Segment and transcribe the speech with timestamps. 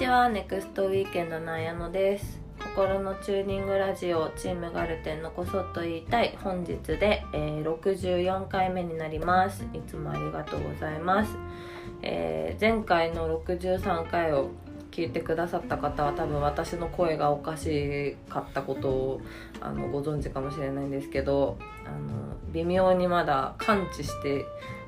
[0.00, 0.30] ちは。
[0.30, 2.40] ネクストウィーケンドの綾乃です。
[2.58, 9.62] 心のチューニングラジオチームガルテンのこそっと言いたい本日で、えー、64回目になります。
[9.74, 11.36] いつもありがとうございます、
[12.00, 14.48] えー前回の63回を
[14.90, 19.20] 聞いてくださった方は多分私の声がおかしかったことを
[19.60, 24.46] あのご存知かもしれないんですけどあの微妙にまだ感知して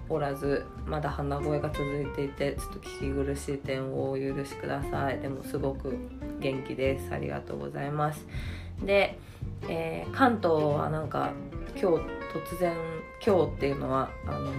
[0.09, 5.19] おらずまだ鼻声が続いていてちょっと聞き苦しい点をお許しください。
[5.21, 5.97] でもすごく
[6.41, 7.13] 元気です。
[7.13, 8.27] ありがとうございます。
[8.85, 9.19] で、
[9.69, 11.33] えー関東はなんか
[11.81, 11.97] 今日
[12.35, 12.77] 突然
[13.25, 14.51] 今日っていうのはあの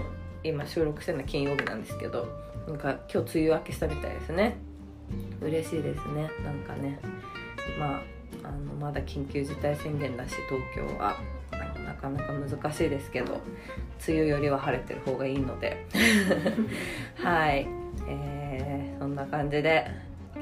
[0.43, 2.27] 今収録してるのは金曜日なんですけど
[2.67, 4.57] なんか今日梅雨明けしたみたいですね。
[5.41, 6.29] 嬉しいですね。
[6.43, 6.99] なんかね。
[7.77, 8.01] まあ
[8.43, 11.15] あのまだ緊急事態宣言だし東京は。
[11.85, 13.41] なかなか難しいですけど
[14.07, 15.85] 梅雨よりは晴れてる方がいいので。
[17.15, 17.67] はい、
[18.07, 19.85] えーそんな感じで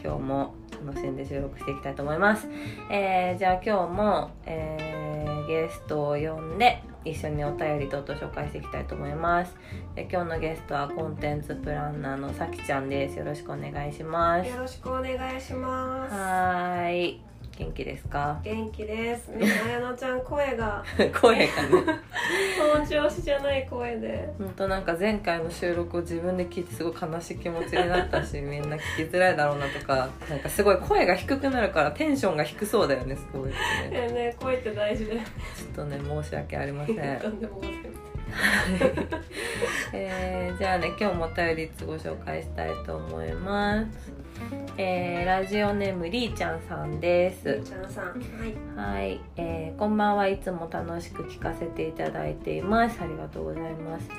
[0.04, 0.54] 今日も
[0.86, 2.48] 楽しんで収録していきたいと思います、
[2.92, 5.12] えーじゃあ今日も、えー
[5.48, 9.54] ゲストを呼んで一緒にお便りとと紹介していきたいと思います。
[9.96, 13.18] で今日のゲストはコンテンツプランナーのさきちゃんです。
[13.18, 14.50] よろしくお願いします。
[14.50, 16.14] よろしくお願いします。
[16.14, 17.22] はーい
[17.62, 18.40] 元気ですか？
[18.44, 19.28] 元気です。
[19.30, 20.84] ね、あやのちゃん声が。
[21.22, 21.48] 声がね。
[22.74, 24.28] 本調子じゃない声で。
[24.40, 33.50] 本当なんか前回の収録を自分で聞いてすごい悲しい気持ちになったしみんな聞きづらいだろうなとかなんかすごい声が低くなるからテンションが低そうだよねすごい。
[33.50, 35.06] ですねねね声って大事。
[35.06, 35.12] で。
[35.14, 35.22] ちょっ
[35.76, 36.96] とね申し訳ありません。
[37.22, 37.78] とんでもございま
[39.94, 44.14] えーじゃあね今日もお便りご紹介したいと思います、
[44.78, 47.44] えーラジオネームりーちゃんさんです。
[47.44, 47.64] せん。
[47.64, 48.06] ちゃんさん。
[48.06, 48.96] はい。
[49.00, 53.00] はい、えーこんばんはいつも楽しく聞かせていただいています。
[53.02, 54.10] ありがとうございます、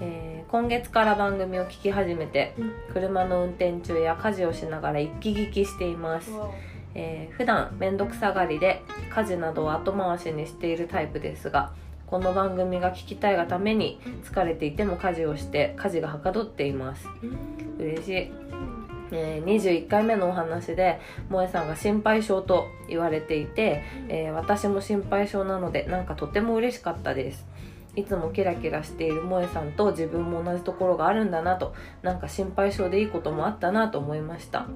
[0.00, 2.72] えー今月から番組を聞き始めてうん。
[2.92, 6.50] 車の運転中や家事をしながら一気聞きしています、わ
[6.94, 11.72] えー普段面倒くさがりで家事などを後回しにしているタイプですが
[12.06, 17.06] この番組が聞きたいがために疲れていても家事をして家事がはかどっています。
[17.78, 18.32] お嬉しい
[19.12, 27.46] えー21回目のお話で萌えさんが心配性と言われていて、えー私も心配性なのでなんかとても嬉しかったです
[27.96, 34.68] いつもキラキラしている萌えさんと自分も同じところがあるんだなとなんか心配性でいいこともあったなと思いました。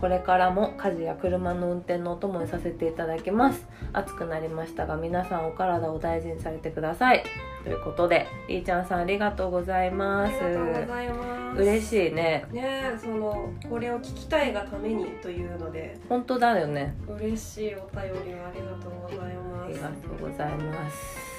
[0.00, 3.66] これからも家事や車の運転のお供にさせていただきます。
[3.92, 7.22] 暑くなりましたが皆さんお体を大事にされてください。
[7.62, 11.62] ということでりーちゃんさんありがとうございあまりがとうごすざいます。
[11.62, 12.44] 嬉しいね。
[12.52, 15.96] ねそのこれを聞きたいがためにというので。
[16.08, 16.94] 本当だよね。
[17.08, 19.72] 嬉しいお便りをありがとうございあます。
[19.72, 21.35] りがとうございます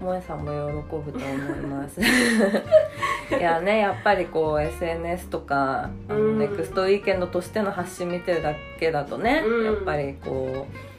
[0.00, 2.00] 萌えさんも喜ぶと思います。
[3.38, 6.38] いやねやっぱりこう SNS とかあのうん。
[6.38, 9.64] ネクストウィーケンドとしての発信見てるだけだとね、うん。
[9.66, 10.89] やっぱりこうあ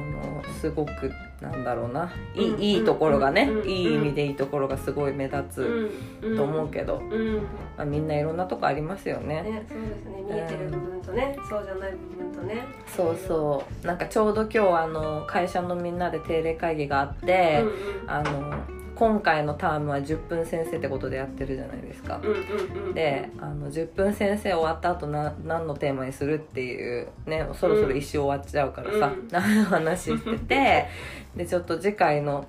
[0.00, 2.12] のすごくなんだろうな。
[2.34, 5.90] いい,、うんいいところがね、うんいい意味でいいところがすごい目立つ
[6.36, 7.36] と思うけど、うん。
[7.36, 7.42] ま
[7.78, 9.42] あ、みんないろんなとこありますよね。
[9.42, 10.22] ね、そうですね。
[10.22, 12.64] 見えてる部分とね、そうじゃない部分とね。
[12.86, 13.86] そうそう。
[13.86, 17.64] なんかちょうど今日あの会社のみんなで定例会議があって、
[18.04, 18.10] うん。
[18.10, 29.28] あの今回のタームは10分先生ってことでやってるじゃないですか、うんうんうんであの10分先生終わった後な何のテーマにするっていうねそろそろ一生終わっちゃうからさ、うん。
[29.30, 30.86] 何の話してて。
[31.36, 32.44] でちょっと次回の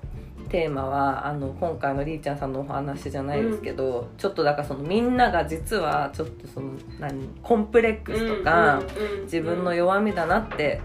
[0.48, 9.22] テーマはあの今回のりーちゃんさんのお話じゃないですけど、ちょっとだからそのみんなが実はちょっとその何コンプレックスとか、うんうんうん。
[9.22, 10.80] 自分の弱みだなって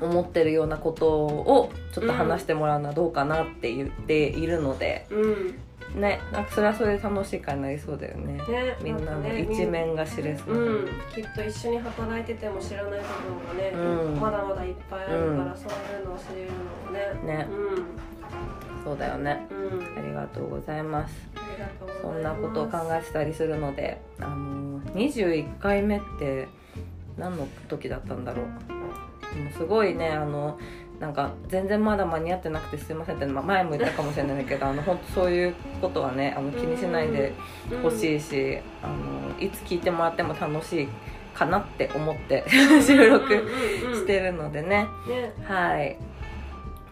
[0.00, 5.54] 思ってるようなことをちょっと話してもらうのはどうかなって言っているので、うん。
[6.00, 10.54] ねなんかそれはそれで楽しい会になりそうだよねねみんなの一面が知れそう。
[10.54, 10.88] う、ん。
[11.14, 13.06] きっと一緒に働いてても知らない部
[13.52, 14.20] 分がね、うん。
[14.20, 17.36] まだまだいっぱいあるから、うんそういうのを知れるのもね。
[17.36, 17.48] ね。
[18.84, 19.46] そうだよね。
[19.96, 21.14] ありがとうございます。
[22.02, 26.48] そんなことを考えてたりするのであの21回目って
[27.16, 28.46] 何の時だったんだろう。
[28.68, 28.83] で
[29.38, 30.58] もすごいねあの
[31.00, 37.34] なんか全然まだ間に合ってなくてすいませんって、まあ前も言ったかもしれないけどあの本当そういうことはねあの気にしないで
[37.82, 40.88] ほしいし、あのいつ聞いてもらっても楽しい
[41.34, 43.28] かなって思って収録
[43.92, 45.32] してるのでね、ね。
[45.44, 45.98] はい。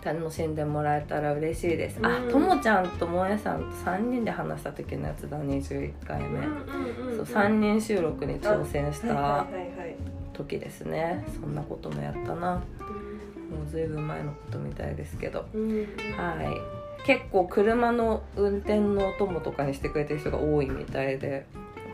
[0.04, 2.28] 楽しんでもらえたら嬉しいです、あうん。
[2.28, 6.40] ともちゃんともえさんと3人で話した時のやつだ21回目、
[7.16, 9.14] そう3人収録に挑戦した。
[9.14, 11.24] はいはいはいはい時ですね。
[11.40, 12.56] そんなこともやったな。
[12.56, 15.46] もうずいぶん前のことみたいですけど。
[15.54, 15.70] うん。
[15.70, 15.86] うん
[16.16, 17.06] はい。
[17.06, 21.46] 結構車の運転のお供とかにしてくれてる人が多いみたいで。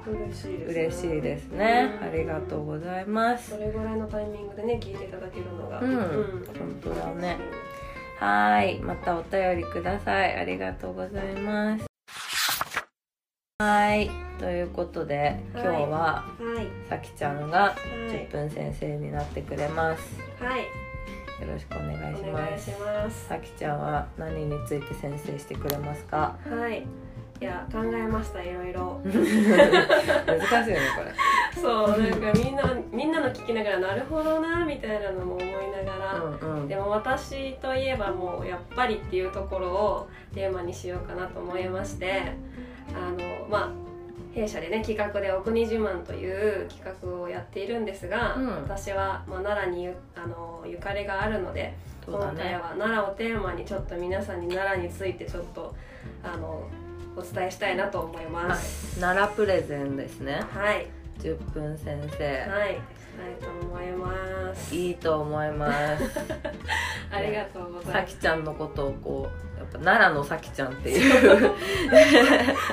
[0.06, 2.08] 嬉しいですね、うん。
[2.08, 3.50] ありがとうございます。
[3.50, 5.80] それぐらいのタイミングでね聞いていただけるのが。
[5.80, 6.44] うん。
[6.58, 7.36] 本当だね。
[8.18, 8.80] はーい。
[8.80, 10.36] またお便りください。
[10.36, 11.87] ありがとうございます
[13.60, 14.10] はーい。
[14.38, 16.24] ということで今日はは
[16.62, 16.88] い。
[16.88, 17.74] さきちゃんが
[18.08, 20.16] 10分先生になってくれます。
[20.40, 20.60] はい。
[20.60, 23.26] よろしくお願いしお願いしますます。
[23.26, 26.36] さきちゃんは何について先生してくれますか？
[26.48, 26.86] はい。
[27.40, 29.00] いや考えましたいろいろ。
[29.02, 31.12] 難しいよねこれ。
[31.60, 32.62] そうなんかみんな
[32.92, 35.46] みんなの聞きながらなるほどなみたいなのも思い
[35.84, 36.68] ながら、うんうん。
[36.68, 42.22] でも私といえばもうやっぱりっていうところをテーマにしようかなと思いまして。
[42.94, 43.18] あの
[43.48, 43.88] まあ
[44.34, 48.48] 弊社でね企画で「お国自慢」という企画をやっているんですが、うん。
[48.62, 51.78] 私は、まあ、奈良にゆあのゆかりがあるので、ね。
[52.06, 55.74] 今回は奈良をテーマにちょっと皆さんに奈良についてちょっと
[56.22, 56.62] あの
[57.16, 59.00] お伝えしたいなと思います。
[59.00, 60.40] 奈良プレゼンですね。
[60.50, 60.86] はい、
[61.18, 62.24] 10分先生。
[62.48, 62.80] はい、
[63.24, 64.74] いと思います。
[64.74, 66.04] いいと思います。
[67.10, 67.92] ありがとうございます。
[67.92, 71.42] さきちゃんのことをこうやっぱ奈良のさきちゃんっていう、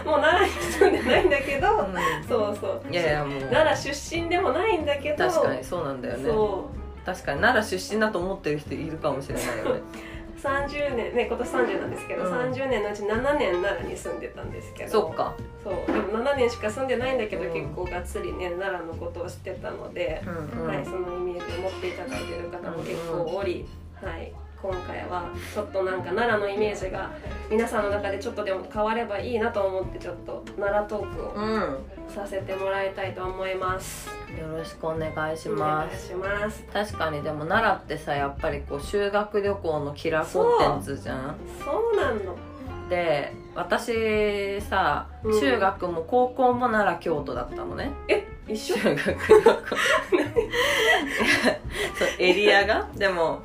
[0.06, 1.90] もう奈良に住んでないんだけど、う
[2.28, 2.90] そうそう。
[2.90, 3.42] ん、いやいやもう。
[3.52, 6.26] 奈良出身でもないんだけど、確かにそうなんだよね。
[6.26, 6.70] そ
[7.06, 9.62] 確かに奈良出身だと思ってる人いるかもしれないよね。
[9.72, 10.15] う
[10.46, 12.34] 30年ね今年30なんですけど、うん。
[12.34, 15.36] 30年のうち7年奈良に住んでたんですけど、そっか。
[15.64, 23.66] そうでも7年しか住んでないんだけど、うん結構がっつりね奈良のことを知ってたので、うんうん、はいそのイメージを持っていただいてる方も結構おり、
[23.96, 24.32] はい
[24.66, 27.12] 今回はちょっとなんか奈良のイメージが
[27.52, 31.78] 皆さんの中でちょっとでも変わればいいなと思ってちょっと奈良トークをうん。
[32.08, 34.10] させてもらいたいと思います。
[34.40, 36.64] よろしくお願いします。
[36.74, 41.36] 確かにでも奈良ってさやっぱりこう修学旅行のキラーコンテンツじゃん。
[41.64, 41.96] そう。
[41.96, 42.36] なの。
[42.90, 45.40] で私さうん。
[45.40, 48.78] 中学も高校も奈良京都だったのね、え、一緒？
[48.78, 48.96] 修？
[48.96, 49.44] 学旅行
[51.96, 52.88] そうエリアが？
[52.96, 53.42] でも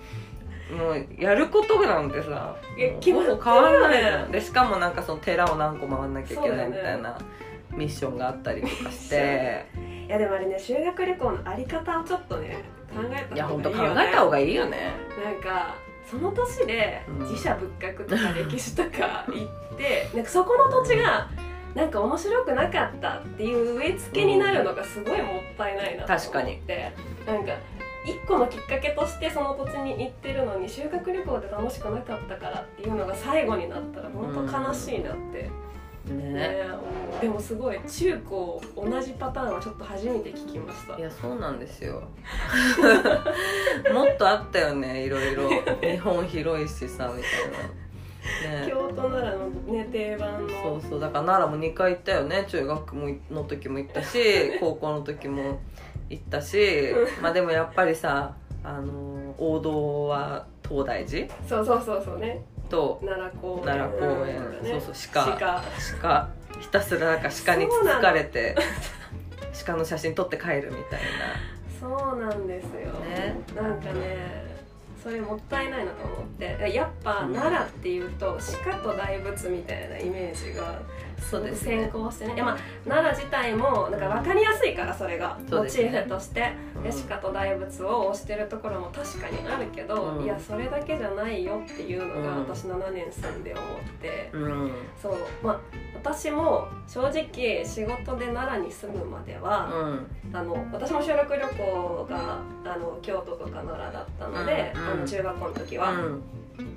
[0.70, 7.18] もうやることなんてさもうえ決まってるよねほぼ変わらないじゃんでしかもなんかその寺を何個回んなきゃいけないみたいな
[7.72, 9.66] ミッションがあったりとかして。
[10.10, 12.56] いやでもあれね修学旅行のあり方をちょっとね
[12.92, 14.08] 考えたいや方本当考がいいよね。
[14.08, 14.76] えた方がいいよね。
[15.24, 15.74] なんか
[16.10, 17.18] その年でうん。
[17.20, 19.44] 自社仏閣とか歴史とか行
[19.74, 21.28] って、 なんかそこの土地が
[21.74, 26.26] なんか面白くなかったっていう植え付けになるのがすごいもったいないなと思って。
[26.26, 26.60] 確かに。
[27.26, 27.52] なんか
[28.04, 35.50] 一個のきっかけとしてその土地に行ってるのに修学旅行で楽しくなかったからっていうのが最後になったら本当悲しいなって、
[36.12, 36.32] ね。
[36.32, 36.62] ね。
[36.70, 40.96] 思うでもすごい中高同じパターンはちょっと初めて聞きました。
[40.96, 42.02] いやそうなんですよ。
[43.92, 45.48] もっとあったよねいろいろ。
[45.82, 47.80] 日本広いしさみたいな。
[48.62, 48.66] ね。
[48.68, 50.80] 京都奈良のね定番の。
[50.80, 52.46] そうそうだから奈良も2回行ったよね。
[52.48, 55.60] 中学もの時も行ったし高校の時も
[56.10, 56.92] 行ったし
[57.22, 61.26] まあでもやっぱりさあの王道は東大寺？
[61.48, 62.44] そうそうそうそうね。
[62.68, 64.36] と奈良公園奈良公園。
[64.36, 65.24] とかねそうそう鹿。
[65.38, 65.64] 鹿。
[66.02, 66.28] 鹿。
[66.60, 68.54] ひたすらなんか鹿につつかれて
[69.64, 71.00] 鹿の写真撮って帰るみたい
[71.80, 73.40] そうなんですよ、ね。
[73.56, 74.50] なんかね
[75.02, 76.70] それもったいないなと思って。
[76.74, 77.34] やっぱうん。
[77.34, 80.78] 奈良っていうと鹿と大仏みたいなイメージがな
[81.20, 82.34] そうです先ね行してね。
[82.34, 85.38] いやまあ奈良自体もなんか分かりやすいからそれが。
[85.50, 86.52] モチーフとして。
[86.76, 86.82] うん。
[86.82, 90.24] で鹿と大仏を推してるところも確かにあるけど、うん。
[90.24, 92.48] いやそれだけじゃないよっていうのがうん。
[92.48, 93.64] 私7年住んで思っ
[94.00, 94.72] て、うん。
[95.00, 95.14] そう。
[95.42, 95.60] まあ
[95.94, 100.36] 私も正直仕事で奈良に住むまでは、うん。
[100.36, 104.80] あの私も修学旅行があの京都とか奈良だったので、うん。
[104.80, 106.22] あの中学校の時は、うん。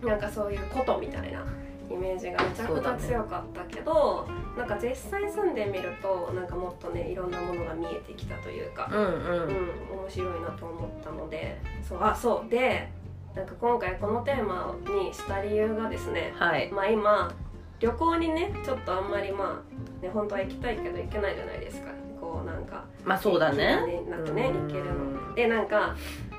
[0.07, 1.43] なんかそういうことみたいな
[1.89, 9.05] イメージがめちゃくちゃ強かったけど、なんか実際住んでみるとなんかもっとねいろんなものが見えてきたというか、うんうん。
[9.05, 12.89] うん、面白いなと思ったのでそうあそうで
[13.35, 16.71] なんか今回このテーマにした理由がですねはい。
[16.71, 17.33] まあ今
[17.79, 19.61] 旅行にねちょっとあんまりま
[20.01, 21.91] あね本当は行きたいけど行けないじゃないですか。
[22.19, 24.03] こうなんかまあそうだね。
[24.09, 24.67] なんかねうん。
[24.67, 25.35] 行けるの。
[25.35, 25.95] でなんか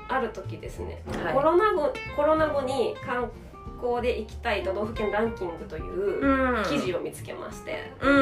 [0.07, 1.33] ある時ですね、はい。
[1.33, 3.29] コロナ後コロナ後に観
[3.85, 6.63] 光で行きたい都道府県ランキングといううん。
[6.63, 7.91] 記事を見つけまして。
[8.01, 8.21] う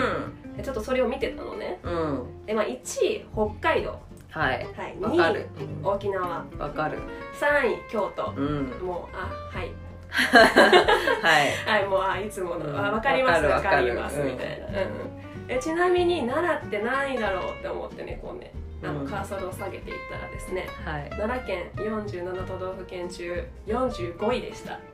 [0.54, 0.58] ん。
[0.58, 1.80] でちょっとそれを見てたのね。
[1.84, 2.46] うん。
[2.46, 4.68] で、まあ、1位北海道、はい。
[4.76, 5.48] はい、わかる。
[5.58, 6.46] 2位沖縄。
[6.58, 7.00] わかる。
[7.40, 8.34] 3位京都。
[8.36, 8.70] うん。
[8.86, 9.72] もうあはい。
[10.10, 11.52] はい。
[11.66, 12.78] はい もうあいつもの、うん。
[12.78, 15.14] あ分かります分わかりますみたいな、うん。
[15.48, 18.52] えちなみに奈良って何位だろうって思ってねこうね
[18.84, 19.08] あのうん。
[19.08, 21.10] カーソルを下げていったらですね、はい。
[21.12, 24.80] 奈良県47都道府県中45位でした。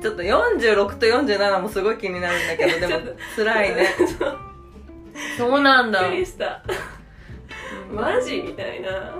[0.00, 3.00] ちょっと46と47もすごい気になるんだけどでも
[3.36, 3.86] 辛いね。
[5.38, 6.00] そうなんだ。
[6.02, 6.62] びっくりした。
[7.90, 9.14] マジみたいな。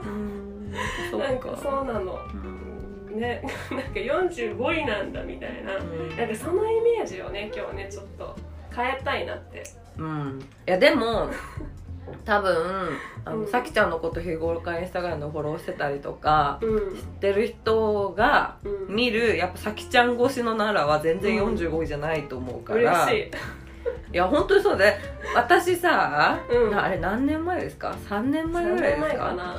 [1.12, 1.50] うなんっか。
[1.50, 2.19] かそうなの。
[2.35, 3.21] うん。
[3.21, 5.76] ね なんか45位なんだみたいな。
[5.76, 6.17] うん。
[6.17, 8.37] なんかそのイメージをね今日ねちょっと
[8.75, 9.62] 変えたいなって。
[9.99, 10.41] うん。
[10.67, 11.31] いやでも
[12.25, 12.56] 多分
[13.25, 13.46] あの、うん。
[13.46, 16.78] さきちゃんのこと日頃からインスタグラムでフォローしてたりとかうん。
[16.96, 18.94] 知ってる人がうん。
[18.94, 23.30] 見るやっぱさきちゃん越しの奈良は全然うん45位じゃないと思うか嬉ら、しい。
[24.12, 24.94] いや本当にそうで
[25.34, 26.78] 私さ、うん。
[26.78, 29.54] あれ何年前ですか？3年前ぐらい3年前ですかかな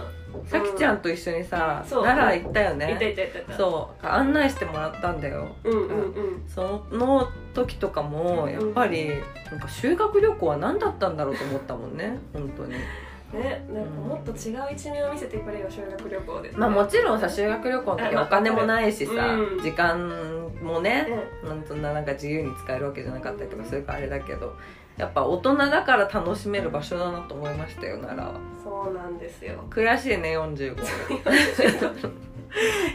[0.45, 2.03] さきちゃんと一緒にさ、そう。
[2.03, 3.15] 奈良行ったよね。
[3.57, 4.05] そう。
[4.05, 5.47] 案内してもらったんだよ。
[5.63, 6.43] うんうんうん。
[6.47, 9.09] その時とかもやっぱり
[9.51, 12.17] なんか修学旅行は何だったんだろうと思ったもんね。
[12.33, 12.75] 本当に。
[13.33, 16.51] ねなんかもっと違う一面を見せてくれよ修学旅行で。
[16.55, 19.59] まあもちろんさ修学旅行の時はお金もないしさ、うん。
[19.61, 21.07] 時間もねね
[21.43, 24.55] なんそんななんか自由に使えるわけじゃなかったりとかするからあれだけど
[24.97, 28.39] やっぱ大人だから楽しめる場所だなと思いましたよ奈良は。
[28.63, 29.65] そうなんですよ。
[29.69, 30.75] 悔しいね45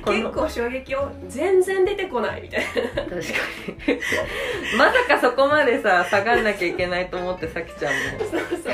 [0.03, 0.31] この。
[0.31, 2.65] 結構衝撃を全然出てこないみたい
[2.95, 3.03] な。
[3.03, 3.19] 確かに。
[4.79, 7.99] まさかそこまでさ下がんなきゃいけないと思ってさきちゃんも。
[8.21, 8.73] そうそう。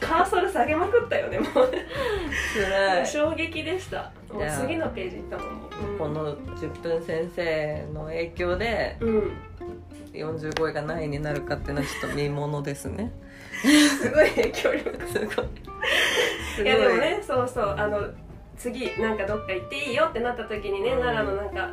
[0.00, 1.72] カーソル下げまくったよねもう。
[3.06, 5.98] 衝撃でしたもいうや次のページ行ったもんもう。
[5.98, 9.32] この10分先生の影響でうん
[10.12, 13.12] 45位が何位になるかっていうのはちょっと見ものですね。
[14.00, 15.06] すごい影響力。
[15.06, 15.42] すご
[16.62, 16.64] い。
[16.64, 17.74] いやでもねそうそう。
[17.78, 18.00] あの
[18.56, 21.00] 次なんかどっか行っていいよってなった時にね、うん。
[21.00, 21.70] 奈良のなんか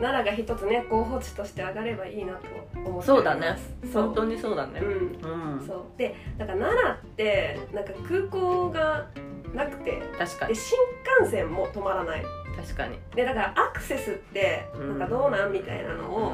[0.00, 2.46] 奈良が一つね候補地として上がればいいなと
[2.84, 3.56] 思ってそうだね。
[3.92, 4.80] そう本当にそうだね。
[4.80, 4.84] う
[5.26, 5.56] ん。
[5.56, 5.66] うん。
[5.66, 5.82] そう。
[5.96, 9.06] でだから奈良ってなんか空港が
[9.54, 10.54] なくて確かに。
[10.54, 10.78] で新
[11.20, 12.22] 幹線も止まらない。
[12.56, 12.98] 確かに。
[13.14, 16.32] でだからアクセスってなんかどうなんみたいなのを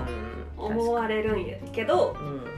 [0.56, 2.53] 思われるんやけどうん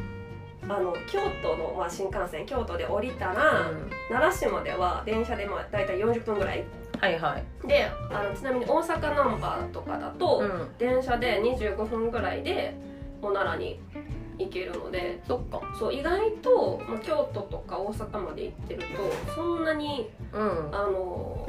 [0.68, 3.70] あの京都の、まあ、新幹線京都で降りたら、
[4.08, 6.64] 奈良市までは電車でまあ大体40分ぐらい。
[7.00, 7.68] はいはい。
[7.68, 10.68] であのちなみに大阪ナンバーとかだと、うん。
[10.78, 12.74] 電車で25分ぐらいで
[13.20, 13.80] もう奈良に
[14.38, 15.60] 行けるのでそっか。
[15.78, 18.82] そう意外と、まあ、京都とか大阪まで行ってる
[19.26, 20.74] とそんなにうん。
[20.74, 21.46] あの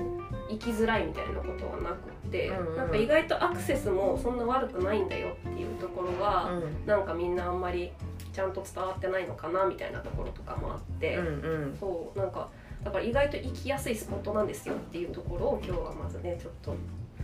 [0.50, 6.52] 行きづらいみたいなことはなくって、うんうんなんか意外とアクセスもそんな悪くないんだよっていうところは、
[6.86, 7.92] なんかみんなあんまり
[8.38, 11.30] ちゃんと伝わってないのかなみたいなところとかもあって、うんう
[11.70, 11.78] ん。
[11.80, 12.48] そうなんか
[12.84, 16.76] だから意外と行きやすいスポットなんですよっていうところを今日はまずねちょっと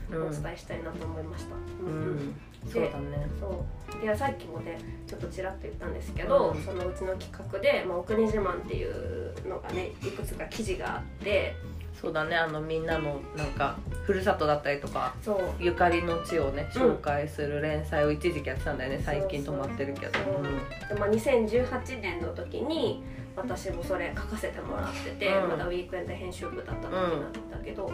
[0.10, 1.54] うんお伝えしたいなと思いました。
[1.56, 2.16] ううん。
[2.16, 2.36] ん
[2.68, 3.28] そうだね。
[3.40, 3.64] そ
[4.02, 4.04] う。
[4.04, 6.64] いやさっきもねちょっとちらっと言ったんですけど、うん。
[6.64, 11.56] そのうちの企画で「まあ、お国自慢」っていうのがねいくつか記事があって
[12.04, 12.36] そうだね。
[12.36, 15.16] あのみんなのなんかふるさとだったりとか
[15.58, 16.82] ゆかりの地をねうん。
[16.82, 19.02] 紹介する連載を一時期やってたんだよね。
[19.04, 20.12] 最近止まってるけど。
[20.12, 23.02] で、まあ、2018年の時に
[23.38, 25.50] 私もそれ書かせてもらってて、うん。
[25.52, 27.90] まだウィークエンド編集部だった時なんだけど、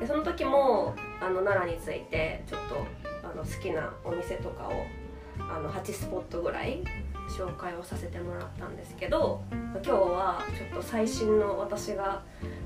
[0.00, 2.84] でその時もあの奈良についてちょっと
[3.22, 4.72] あの好きなお店とかを
[5.38, 6.82] あの8スポットぐらい
[7.32, 12.22] 紹介をさせてもらったんですけど今日はちょっと最新の私が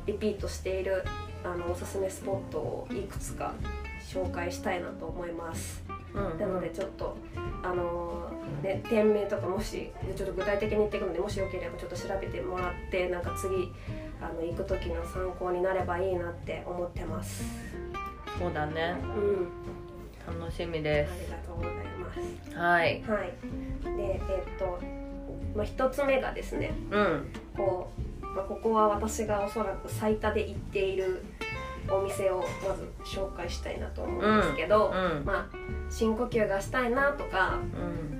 [0.07, 1.05] リピートしている
[1.45, 3.55] あのおすすめスポットをいくつか
[4.01, 5.83] 紹介したいなと思います。
[5.89, 5.97] うん
[6.31, 7.15] うんなのでちょっと
[7.63, 13.71] あのーね店名とかもしちょっと具体的に言っていくのでもしよければちょっと調べてもらってなんか次
[14.21, 17.45] あの行く時の参考になればいいなって思ってます。
[18.39, 19.49] そうだねうん、
[20.27, 21.13] 楽しみあです。
[21.27, 22.13] りがとうございま
[22.51, 22.57] す。
[22.57, 23.03] はい。
[23.03, 23.33] はい。
[23.97, 24.79] でえっと
[25.55, 27.27] まあ一つ目がですねうん。
[27.57, 27.91] こ
[28.23, 31.25] う、まあ、ここは私がおそらく最多で行っている
[31.89, 35.25] お店をまず紹介したいなと思うんですけど、うん。
[35.25, 35.57] まあ
[35.89, 37.59] 深呼吸がしたいなとか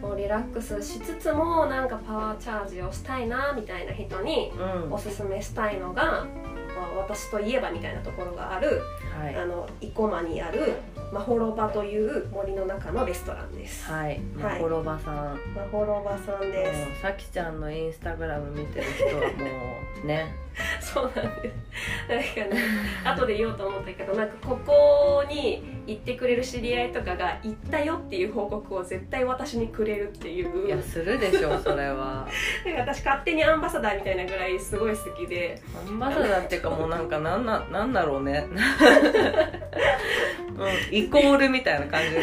[0.03, 0.17] うん。
[0.17, 4.53] リラックスしつつもなんかパワーチャージをしたいなみたいな人に
[4.85, 4.93] うん。
[4.93, 8.83] おすすめしたいのが、まあ、私といえばみたいなところがある、
[9.21, 9.35] はい。
[9.35, 10.75] あの生駒にある
[11.13, 13.91] まほろばという森の中のレストランです。
[13.91, 15.15] はいまはいほろばさん
[15.55, 19.29] まほろばさんでもうさきちゃんのインスタグラム見てる人はも
[20.05, 20.47] うね
[20.81, 20.93] す。
[20.95, 22.39] そうなんです。
[22.39, 22.63] なんかね、
[23.05, 30.67] 後で言おうと思ったけど、なんかここに行ってくれる知り合いとかが行ったよっていう報告を絶対私にくれるっていう。
[30.67, 32.27] いやするでしょそれは。
[32.67, 35.61] なんか私勝手にアンバサダーみたいなぐらいすごい好きで。
[35.89, 38.47] アンバサダーっていうかもうなんかなんな なんだろうね。
[38.51, 38.57] うん
[40.91, 42.17] イコールみたいな感じ。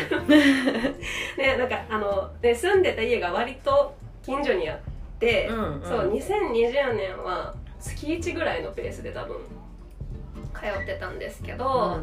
[1.37, 4.79] ね、なんかあの、ね、住んでた家が割と近所にあっ
[5.19, 5.87] て、うんうん。
[5.87, 9.37] そう2020年は月1ぐらいのペースで多分
[10.53, 11.99] 通ってたんですけど、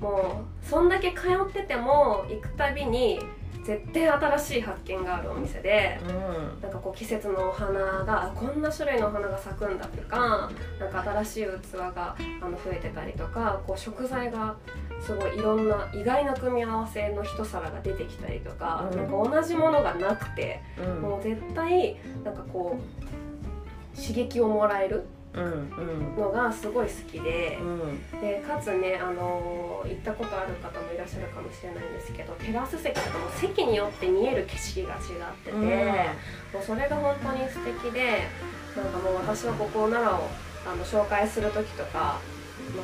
[0.00, 3.20] もうそんだけ通ってても行くたびに
[3.64, 6.60] 絶対新しい発見があるお店でうん。
[6.60, 14.56] なんかこう季節のお花があこんな種類のお花が咲くんだとかなんか新しい器があの増えてたりとかこう食材が
[15.00, 18.96] すごいいろんな意外な組み合わせの一皿が出てきたりとか,、うん。
[18.98, 21.00] なんか同じものがなくて、うん。
[21.00, 25.04] もう絶対なんかこう刺激をもらえる
[25.40, 27.58] のがすごい好きで。
[27.60, 35.00] うんでかつね、あのー行ったことある方もいらっしゃるかもしれないんですけどテラス席とかも席によって見える景色が違っ
[35.44, 38.28] てて、うんもうそれが本当に素敵で
[38.76, 40.30] なんかもう私はここ奈良を
[40.66, 42.18] あの紹介する時とか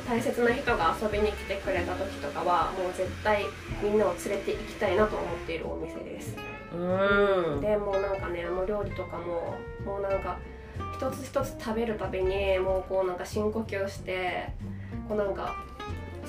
[0.07, 3.45] 大切な人が遊びに来てくれた時とかはもう絶対
[3.81, 6.35] みんなを連れて行きたいなと思っているお店です。
[6.73, 10.37] うんでもうなんかねもう料理とかももうなんか
[11.01, 14.49] 一つ一つ食べるたびにもうこうなんか深呼吸して
[15.09, 15.55] こうなんか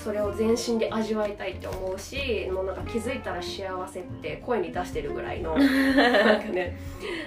[0.03, 6.79] それを全身で味わいたいって思うしもうなんか気づいたら幸せって声に出してるぐらいの なんかね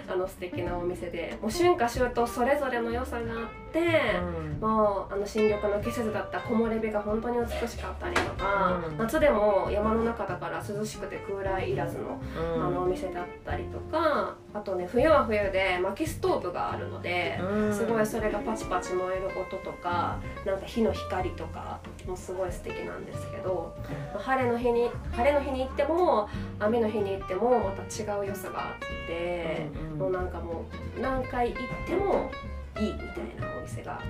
[0.07, 4.45] あの素敵なお店でもう春夏秋冬それぞれの良さがあって。
[4.55, 8.97] もうあの新緑の季節だった木漏れ日が本当に美しかったりとか、うん。
[8.97, 12.19] 夏でも山の中だから涼しくてクーラーいらずの
[12.55, 12.65] うん。
[12.65, 17.73] あのお店だったりとかあとね冬は冬で薪ストーブがあるので、うん。
[17.73, 23.75] すごいそれがパチパチ燃える音とかなんか火の光とかもすごい素敵なんですけど
[24.17, 26.29] 晴れの日に晴れの日に行っても
[26.59, 29.99] 雨の日に行ってもまた違う良さがあって、うん。
[29.99, 30.65] もうなんかも
[30.97, 32.31] う何回行っても
[32.79, 33.07] いいみたい
[33.39, 34.01] なお店が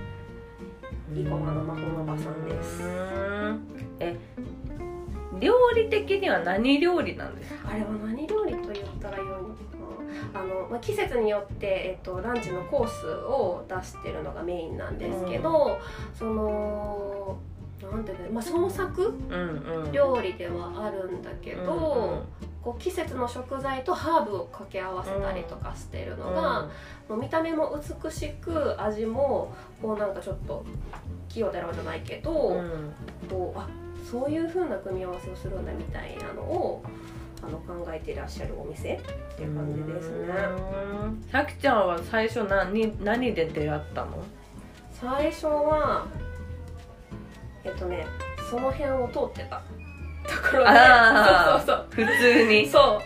[1.14, 2.82] 生駒の魔法のおばさんです。
[2.82, 3.60] うん。
[4.00, 4.16] え
[5.38, 7.70] 料理的には何料理なんですか？
[7.70, 9.76] あれは何料理と言ったらよいのか
[10.34, 15.78] なあの、まあ、季節によって、えっと、ランチのコースを出してるのがメインなんですけど、
[16.14, 17.38] その
[17.82, 19.92] なんていうの、まあ、創作うんうん。
[19.92, 22.24] 料理ではあるんだけど、
[22.62, 26.68] こう季節の食材とハーブを掛け合わせたりとかしてるのが、
[27.08, 30.64] もう見た目も美しく味もこうなんかちょっと
[31.28, 32.94] 器用だろうじゃないけど、うんうん。
[33.28, 33.68] こうあ
[34.10, 36.82] そういう風な組み合わせをするんだみたいなのを
[37.42, 40.34] あの考えていらっしゃるお店っていう感じですね。
[41.02, 41.24] うん。
[41.30, 44.24] さきちゃんは最初何何で出会ったの？
[44.92, 46.06] 最初は
[47.66, 48.06] えっとね
[48.48, 49.62] その辺を通ってた。
[50.26, 50.68] ところで。
[50.70, 51.86] あーそうそう。
[51.90, 52.66] 普通に。
[52.66, 52.82] そう。
[52.82, 53.00] そう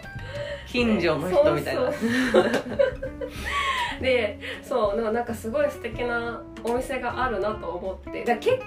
[0.67, 1.81] 近所の人みたいな。
[1.83, 1.93] そう
[2.33, 2.51] そう。
[4.01, 8.25] でそうなんかすごい素敵なお店があるなと思って。
[8.25, 8.59] だ結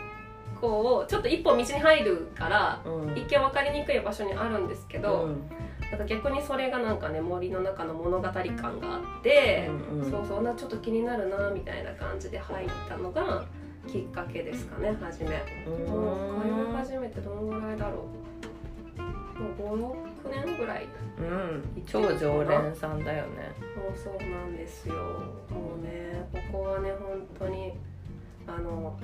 [0.59, 3.17] 構ちょっと一本道に入るからうん。
[3.17, 5.49] 一見分かりにくい場所にあるんですけど、うん。
[5.91, 8.43] なんか逆にそれがなんかね森の中の物語感
[8.79, 10.11] があって、うんうん。
[10.11, 13.45] そうそうなちょっと気になるなみたいな感じで入ったのが
[13.87, 15.29] きっかけですかね初め。
[15.67, 18.23] もう通い始めてどのぐらいだろう。
[19.63, 20.87] もう56年ぐらい。
[21.19, 21.83] うん。
[21.85, 23.53] 超常連さんだよね。
[23.75, 24.95] もうそうなんですよ。
[25.49, 27.73] もうねここはね本当に
[28.47, 28.97] あの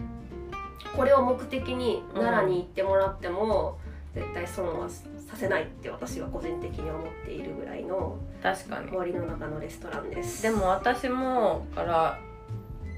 [0.95, 3.77] これを目的に奈良に行ってもらっても、
[4.15, 8.91] 絶対損はさせないって私は個人的に思っているぐらいの確かに。
[8.91, 10.41] 森の中のレストランです。
[10.41, 12.19] でも私もから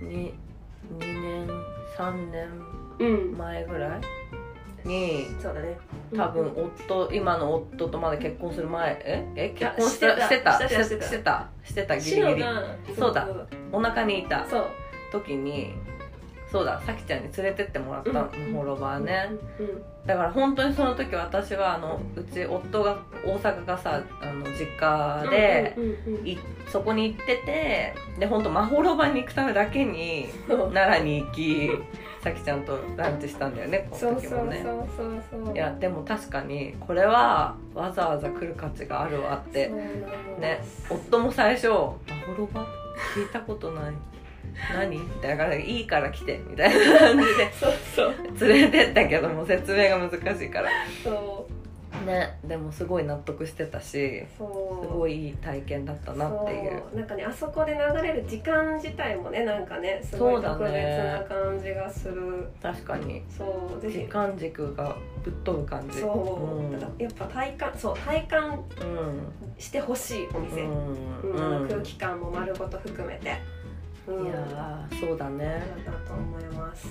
[0.01, 0.33] に
[0.99, 1.47] 2年
[2.01, 2.49] 3年
[2.99, 3.37] うん。
[3.37, 4.01] 前ぐらい？
[4.87, 5.77] にそうだね。
[6.15, 6.51] 多分
[6.87, 8.99] 夫今の夫とまだ結婚する前？
[9.05, 9.23] え？
[9.35, 9.49] え？
[9.49, 10.53] 結婚してあしてた？
[10.53, 11.03] してたしてた。
[11.05, 11.49] してた？
[11.63, 11.97] してた？
[11.99, 12.43] ギリギリ。
[12.97, 13.27] そうだ。
[13.71, 14.45] お腹にいた
[15.11, 15.73] 時に
[16.51, 18.29] そうださきちゃんに連れてってもらったのうん。
[18.29, 19.29] フォロワーね。
[19.59, 19.83] うん。
[20.05, 25.77] だから本当にその時私はあのうち夫が大阪がさあの実家で、
[26.67, 31.69] そこに行っててで本当まほろばに行くためだけに奈良に行き
[32.23, 34.63] さきちゃんとランチしたんだよねこそうそうそうの時もね
[34.97, 35.55] そうそう。
[35.55, 39.69] いやでも確かにこれはわざわざ来る価値があるわって。
[40.39, 41.85] ねす夫も最初「ま
[42.27, 42.65] ほろば？
[43.15, 43.93] 聞いたことない
[44.73, 47.51] 何?」だから「いいから来て」みたいな感じで。
[47.53, 48.49] そうそう。
[48.49, 50.69] 連れてったけども説明が難しいから。
[51.03, 51.61] そう。
[52.05, 54.85] ねでもすごい納得してたしそう。
[54.85, 56.95] すごいいい体験だったなっていう。
[56.95, 62.47] なんかねあそこで流れる時間自体もねなんかねすごいう特別ねな感じがする。
[62.61, 63.23] 確かに。
[63.29, 63.43] そ
[63.79, 65.99] う時間軸がぶっ飛ぶ感じ。
[65.99, 66.71] そう、ん。
[66.71, 69.51] だからやっぱ体感そう体感うん。
[69.57, 70.95] してほしいお店、うん。
[71.21, 73.60] うん、うん、空気感も丸ごと含めて、うん、
[74.19, 75.61] いやーそうだね。
[75.85, 76.87] だと思います。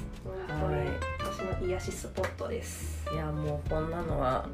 [0.49, 0.87] 本はい。
[1.19, 3.07] 私の癒しスポットです。
[3.13, 4.49] いやもうこんなのは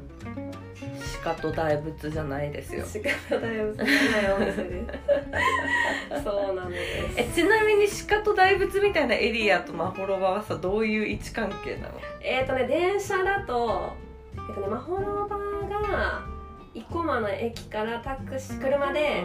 [1.23, 2.85] 鹿と大仏じゃないですよ。
[2.85, 4.85] 仕方だよ少ないお店で
[6.17, 6.23] す。
[6.23, 6.77] そうなんで
[7.09, 7.13] す。
[7.17, 11.93] えちなみに鹿と大仏みたいなエリアとまほろばはさどういう位置関係なの？
[12.21, 13.93] えっ、ー、とね電車だと
[14.49, 16.21] えっ、とねまほろばが
[16.73, 19.23] 生駒の駅からタクシー車で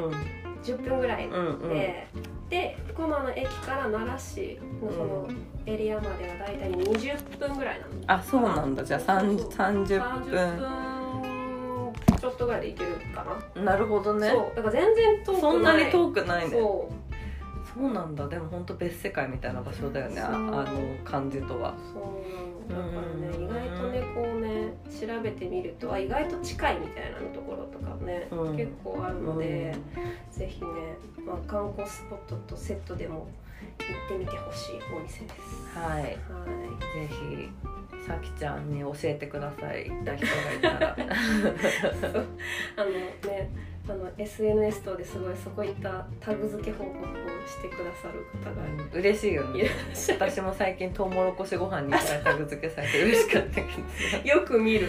[0.63, 2.03] 10分ぐらいで、うんうん
[2.53, 5.27] で生駒の駅から奈良市のその
[5.65, 7.93] エリアまでは大体20分ぐらいなの。
[8.07, 8.85] あそうなんだ。
[8.85, 9.85] じゃあ三そう30分。
[9.87, 9.99] 分
[12.21, 13.25] ちょっとぐらいで行けるか
[13.57, 13.63] な。
[13.63, 14.29] なるほどね。
[14.29, 14.55] そう。
[14.55, 15.41] だから全然遠くない。
[15.41, 16.51] そんなに遠くないね。
[16.51, 16.93] そう
[17.75, 18.29] そうなんだ。
[18.29, 20.21] でも本当別世界みたいな場所だよね。
[20.21, 20.65] あの
[21.05, 21.75] 感じとは。
[21.93, 22.77] そうだ。
[22.77, 23.45] からねうん。
[23.45, 28.57] 意外とねこうね調べてみるとあ意外と近いみたいなところとかね、うん。
[28.57, 29.75] 結構あるので、
[30.31, 30.69] ぜひね、
[31.27, 33.27] まあ、観光スポットとセットでも
[33.79, 35.79] 行ってみてほしいお店です。
[35.79, 36.03] はい。
[36.03, 36.13] はい。
[36.13, 36.17] ぜ
[37.09, 37.49] ひ
[38.07, 40.97] さきちゃんに教えてください行った人がいたら。
[42.01, 42.27] そ う
[42.77, 43.51] あのね
[43.89, 47.03] あの SNS 等ですごいそこ行ったタグ付け報告を
[47.47, 48.63] してくださる方が。
[48.93, 49.69] 嬉しいよね。
[50.09, 54.89] 私も最近トウモロコシご飯にタグ付けされて嬉しかったけどさよく見る。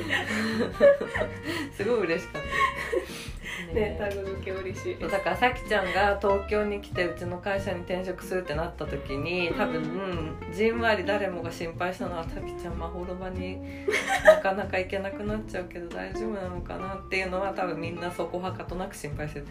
[1.75, 3.32] すごい嬉しかった
[3.73, 3.95] ね。
[3.99, 4.99] タグ付け嬉しい。
[4.99, 13.59] だからさきちゃんが東京に来てうちの会社に転職するってなった時に多分、うんじんわり誰もが心配したのはさきちゃんまほろばに
[14.23, 19.43] なかなか行けなくなっちゃうけど大丈夫なのかなっていうのは多分みんなそこはかとなく心配して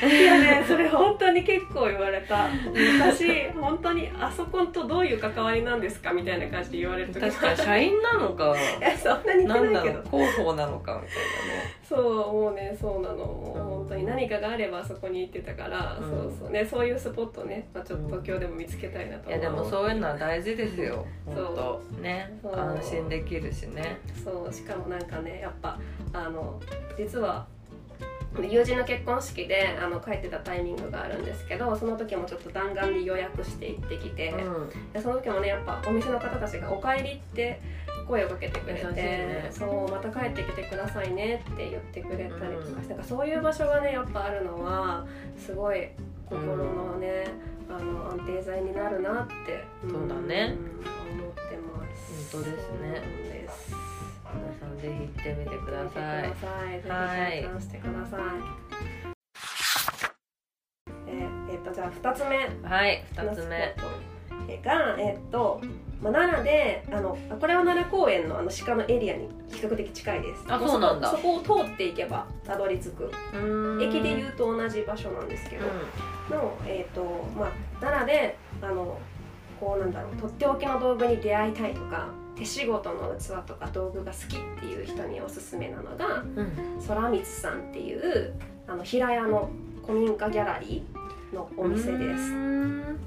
[0.00, 2.48] たいやね それ本当に結構言われた。
[2.74, 10.02] 昔本当にあそことどういう関わりなんですかみたいな感じで言われる時確かに社員なのか いやそんなに言ってないけど。
[10.10, 11.16] 広報なのかみたい
[11.88, 16.10] そうもうねそうなの本当に何かがあればそこに行ってたから、うん。
[16.10, 16.50] そうそう。
[16.50, 21.06] ねそういうスポットね、まあ、ちょっと東京でも見つけたいなとなねいやでもそういうのは大事ですよ。
[21.26, 22.00] そう。
[22.00, 22.38] ね。
[22.44, 23.98] 安心できるしね。
[24.24, 24.52] そう。
[24.52, 25.78] しかもなんかねやっぱ
[26.12, 26.60] あの
[26.96, 27.46] 実は
[28.42, 34.92] 友人の結婚式であの帰ってたタイミングがあるんですけどその時もちょっと弾丸で予約して行ってきて、うん。
[34.92, 37.60] でその時もねやっぱお店の方たちが「お帰り」って
[38.06, 39.48] 声をかけてくれて、ね。
[39.50, 45.06] そうまた帰ってきてくださいねって言ってくれたりとかなんかそういう場所がねやっぱあるのは
[45.38, 45.88] すごい
[46.28, 47.26] 心のね、
[47.68, 50.48] あの安定剤になるなって、そうだね。
[50.48, 52.34] ん思ってます。
[52.36, 53.02] 本当ですね。
[54.34, 56.22] 皆さんぜひ行ってみてください。
[56.22, 56.32] はい。
[56.82, 58.20] 体感してください、
[61.06, 62.48] えーえっとじゃあ2つ目。
[62.68, 63.74] はい2つ目
[64.62, 65.60] が、えっと
[66.02, 70.44] まあ、奈良であのこれは奈良公園のあの鹿のエリアに比較的近いです。
[70.48, 71.10] あそうなんだ。
[71.10, 73.10] そこを通っていけばたどり着く。
[73.80, 75.64] 駅でいうと同じ場所なんですけど、
[76.30, 77.02] の、えっと
[77.36, 78.98] まあ、奈良であの
[79.58, 86.86] こうなんだろうとっておきの道具に出会いたいとか手仕事の器とか道具が好きっていう人におすすめなのがうんうん。
[86.86, 88.34] 空光さんっていう
[88.66, 89.50] あの平屋の
[89.86, 91.03] 古民家ギャラリー
[91.34, 92.32] のお店でうす。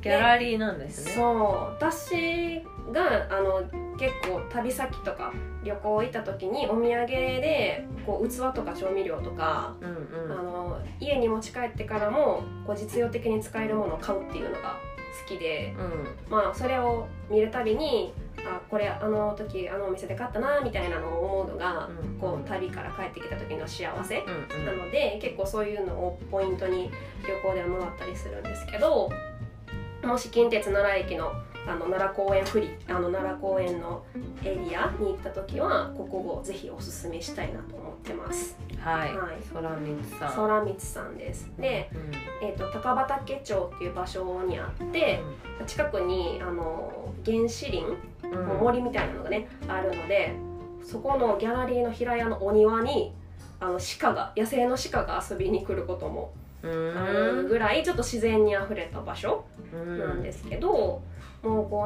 [0.02, 1.12] ギャラリーなんですね。
[1.14, 1.74] そう。
[1.76, 2.62] 私
[2.92, 3.64] があの
[3.98, 10.32] 結構旅先とか旅行行った時にお土産でこう器とか調味料とか、うんうん。
[10.32, 14.78] あの家に持ち帰ってからもこう実用的に使えるものを買うっていうのが
[15.28, 16.32] 好きで、うん。
[16.32, 18.14] まあ、それを見るたびに
[18.56, 24.20] あこれあの時あのお店で買ったなみたいなのを思うのが、うんこう旅から帰ってきた時の幸せ。
[24.20, 26.90] うんなので結構そういうのをポイントに
[27.28, 29.10] 旅行ではもらったりするんですけど
[30.04, 31.32] もし近鉄奈良駅の
[31.68, 34.04] あの奈良公園フリあの奈良公園の
[34.44, 38.58] エリアに行った時はここをぜひおすすめしたいなと思ってます。
[38.80, 39.16] はい。
[39.18, 39.38] はい。
[39.54, 40.36] 空光さん。
[40.36, 42.48] 空光さんですで、うん。
[42.48, 45.22] えー、と高畑町っていう場所にあって
[45.66, 47.86] 近くにあの原始林
[48.24, 48.46] うん。
[48.60, 50.34] 森みたいなのがねあるので
[50.84, 53.14] そこのギャラリーの平屋のお庭に
[53.60, 56.32] あの鹿が野生の鹿が遊びに来ることも
[56.64, 61.02] うあるんぐらいちょっと自然にあふれた場所うんなんですけど、
[61.48, 61.86] もうこ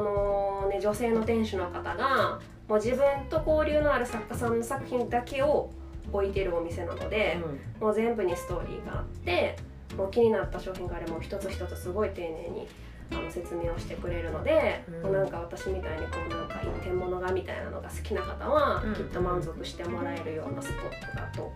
[0.64, 2.98] の、ね、女性の店主の方がもう自分
[3.28, 5.70] と交流のある作家さんの作品だけを
[6.12, 7.38] 置いてるお店なので、
[7.80, 9.56] もう全部にストーリーがあって
[9.96, 12.66] もう気になった商品があればもう一つ一つすごい丁寧に
[13.12, 15.02] あの説明をしてくれるので、うん。
[15.02, 18.94] もうなんか私みたいにこうなんか一点物がみたいなのが好きな方は、うん。
[18.94, 21.52] きっと満足してもらえるようなスポットだと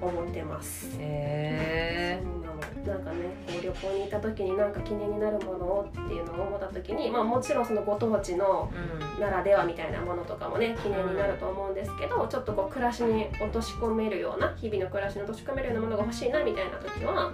[0.00, 0.96] 思ってます。
[0.98, 17.32] へそうなんかねこう旅行に行った時になんか記念になるものをっていうのを思った時に、まあ、もちろんそのご当地のーならではみたいなものとかもね記念になると思うんですけど、ちょっとこう暮らしに落とし込めるような日々の暮らしに落とし込めるようなものが欲しいなみたいな時は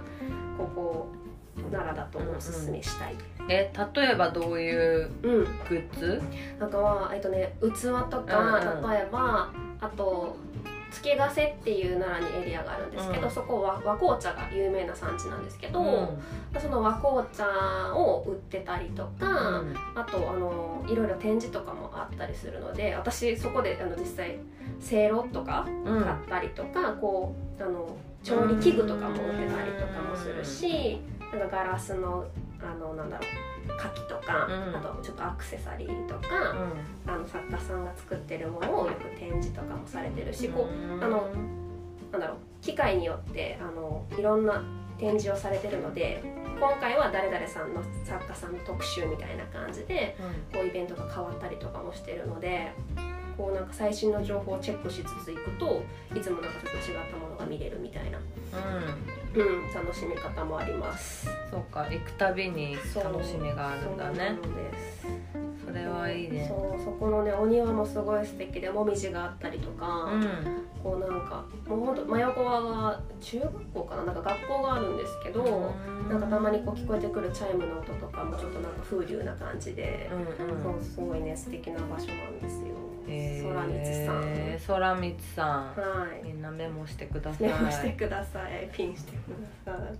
[0.57, 1.07] ここ
[1.71, 3.15] 奈良だとおすすめしたい。
[3.47, 6.21] え例えばどういううん、グッズ？
[6.59, 8.91] なんかはえっとね器とか、うんうん。
[8.91, 10.35] 例えばあと
[11.01, 13.31] 月ヶ瀬っていう奈良にエリアがあるんですけど、うん。
[13.31, 16.61] そこは和紅茶が有名な産地なんですけど、うん。
[16.61, 17.45] その和紅茶
[17.93, 19.75] を売ってたりとか、うん。
[19.95, 24.37] あとあのいろいろ展示とかもあったりするので私そこであの実際
[24.79, 26.03] せいろとかうん。
[26.03, 30.99] 買ったりとか、こうあの調理器具とかも売ってたりとかもするし
[31.31, 32.25] なんかガラスの
[32.61, 34.75] あのなんだろう牡蠣とか、うん。
[34.75, 36.51] あとちょっとアクセサリーとか、
[37.05, 37.11] うん。
[37.11, 41.29] あの作家さんが作ってるものをよく展示とかもされてるし、こうあの
[42.11, 44.63] なんだろう機械によってあのいろんな
[44.97, 46.23] 展示をされてるので
[46.59, 50.15] 今回は誰々さんの作家さんの特集みたいな感じで
[50.53, 52.71] こうイベントが変わったりとかもしてるので
[53.37, 55.83] こうなんか最新の情報をチェックしつつ行くと
[56.15, 58.23] いつもなんかちょっと違ったものが見れるみたいな、うん、
[59.35, 61.27] うんうん、楽しみ方もあります。
[61.55, 65.07] そうか行くたびに楽しみがあるんだねそうなのですそ
[65.75, 75.73] れはいいねそうそこのねお庭もすごい素敵でもみじがあったりとか、うんこうなんかもうほんと真横が中学校かななんか学校があるんですけど、
[76.07, 82.75] なんかたまにこう聞こえてくるチャイムの音とかもちょっとなんか風流な感じで、うんうんそうすごいね素敵な場所なんですよ。
[83.07, 84.23] 空光さん。
[84.67, 86.27] 空光さんはい。
[86.27, 88.69] みんなメモしてくださいメモしてください。
[88.71, 89.33] ピンしてく
[89.65, 89.97] ださい。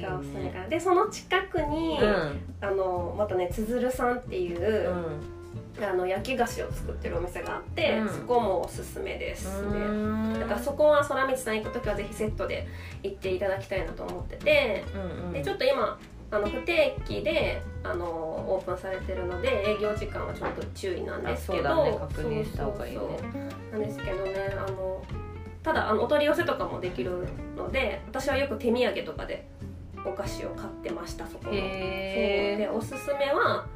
[0.00, 0.68] がおすすめねかな。
[0.68, 2.40] でその近くに、うん。
[2.60, 5.84] あのまたねつづるさんっていう、うん。
[5.84, 8.08] あの焼き菓子を作ってるお店があって、うん。
[8.08, 9.78] そこもおすすめですね。
[9.78, 9.92] う
[10.36, 10.40] ん。
[10.40, 12.66] だからそこは空光さん行く時はぜひセットで
[13.02, 15.32] 行っていただきたいなと思ってて、うんうん。
[15.32, 15.98] でちょっと今
[16.30, 23.00] あの不定期であのオープンされてるので営業時間はちょっと注意なんですけどね確認した方がいいね。
[23.72, 25.02] なんですけどねあの
[25.62, 29.48] ただあのお取り寄せとかもできるので私はよく手土産とかで
[30.08, 31.50] お菓子を買ってましたそこの。
[31.50, 31.60] そう。
[31.60, 33.66] へでおすすめは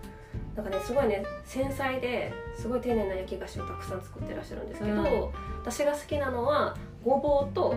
[0.57, 5.29] なんかねすごいね繊細ですごい丁寧な焼き菓子をたくさん作ってらっしゃるんですけど、うん。
[5.61, 7.75] 私が好きなのはごぼうと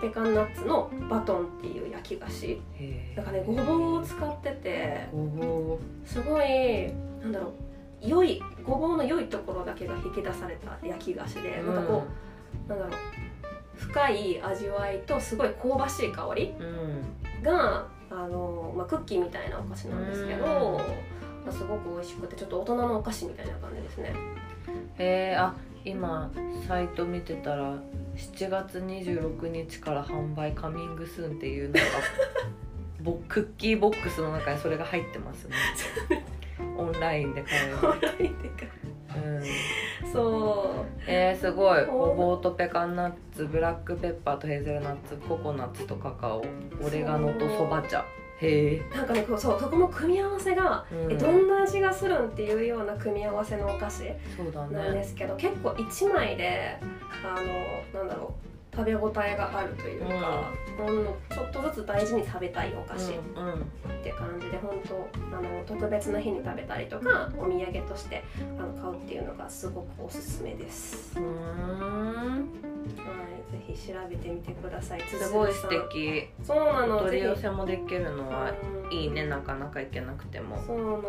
[0.00, 2.60] ペカンナッツのバトンっていう焼き菓子。
[2.78, 5.08] えなんかねごぼうを使ってて
[6.04, 7.52] すごいなんだろう
[8.00, 12.04] 良いごぼうの良いところだけが引き出された焼き菓子で、うなんかこ
[12.66, 12.94] うなんだろう
[13.74, 16.54] 深い味わいとすごい香ばしい香り。
[16.58, 20.80] うんがあの、まあ、クッキーみたいなお菓子なんですけど、
[21.44, 24.14] まあすごく美味しくてちょっと大人のお菓子みたいな感じですね。
[24.98, 26.30] へえあ今
[26.66, 27.74] サイト見てたら
[28.16, 31.88] 7月26日から販売カミングスーンっていうなんか
[33.00, 35.56] ボクッキーボックスの中にそれが入ってますね。
[36.76, 37.76] オンラインで買える、
[39.22, 39.42] うん、
[40.12, 41.82] そえー、すごい。
[41.84, 46.44] おごぼうとペカンナッツブラックペッパーとヘーゼルナッツココナッツとカカオ
[46.82, 48.04] オレガノとそば茶。
[48.40, 51.12] へえ、んかねこうそうそこも組み合わせが、うん。
[51.12, 54.04] えどんな味がするんっていうような組み合わせのお菓子
[54.36, 56.78] そうだなんでねすけど、結構1枚で
[57.24, 57.40] あ
[57.92, 63.14] のなんだろう食べ応えがあるというか、ほんのちょっとずつ大事に食べたいお菓子っ
[64.02, 68.22] て感じで、本当あの特別な日に食べたりとかお土産として
[68.58, 71.18] あの買うっていうのがすごくおすすめです。
[71.18, 71.24] は
[73.50, 75.00] い、ぜひ調べてみてください。
[75.02, 76.28] すごい素敵。
[76.42, 76.98] そうなの。
[76.98, 81.00] お取り寄せもできるのはうんいいねなかなか行けなくてもそうなの。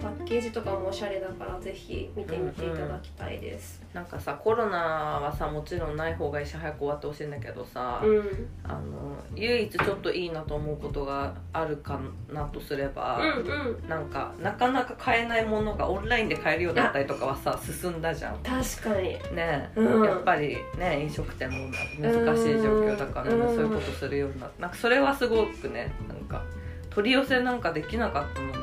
[0.00, 3.82] パッケージとかもおしゃれだからぜひ見てみていただきたいです。
[3.92, 8.48] なんかさコロナはさもちろんない方がいいし早く終わってほしいんだけどさ、うん。
[8.64, 12.00] あの唯一ちょっといいなと思うことがあるか
[12.32, 13.88] なとすれば、うんうん。
[13.88, 19.10] なんかなかなか買えないものがオンラインで買えるようになったりとかはさ進んだじゃん確かに。
[19.34, 26.42] ね、うんやっぱりね飲食店も難しい状況だからみんなうんそういうことするようになってなんかそれはすごくねなんか
[26.90, 28.59] 取り寄せなんかできなかったの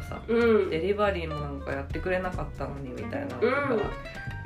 [0.00, 0.70] かさうん。
[0.70, 3.78] デリバリーもなんかやってくれなかったのにみたいなのとかはうん。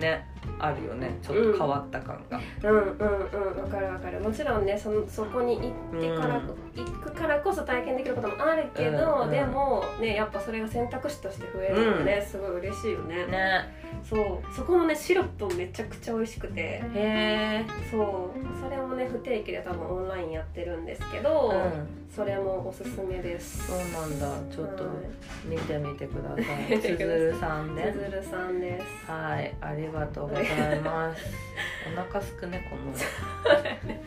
[0.01, 0.27] ね
[0.59, 1.19] あるよね。
[1.23, 3.63] ちょっと変わった感が、うんうんうん。
[3.63, 4.21] わかるわかる。
[4.21, 6.47] もちろんねそのそこに行ってから、うん。
[6.75, 9.31] 行くからこそ体験できることもあるけど、うんうん。
[9.31, 13.27] でもねやっぱそれが選択肢として増えるのね、すごい嬉しいよね。
[13.27, 14.55] ねそう。
[14.55, 16.61] そこのねシロップもめちゃくちゃ美味しくて。
[16.61, 18.63] へえそう。
[18.63, 21.87] それもね不定期で多分オンラインやってるんですけど、うん。
[22.15, 23.67] それもおすすめです。
[23.67, 24.55] そうなんだ。
[24.55, 25.49] ちょっとはい。
[25.49, 26.81] 見てみてください。
[26.81, 27.93] つ見てくださいづるさんね。
[27.93, 29.11] つづるさんです。
[29.11, 29.55] はい。
[29.61, 31.23] ありがとうございます。
[31.97, 32.93] お腹すくねこの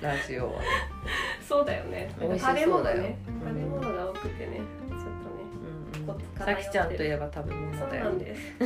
[0.02, 0.62] ラジオは。
[1.48, 2.10] そうだよね。
[2.20, 3.40] 食べ物ねうん。
[3.40, 4.60] 食べ物が多くてね。
[4.82, 4.87] うん
[6.38, 8.42] さきちゃんといえば食べ物だよそうなんです。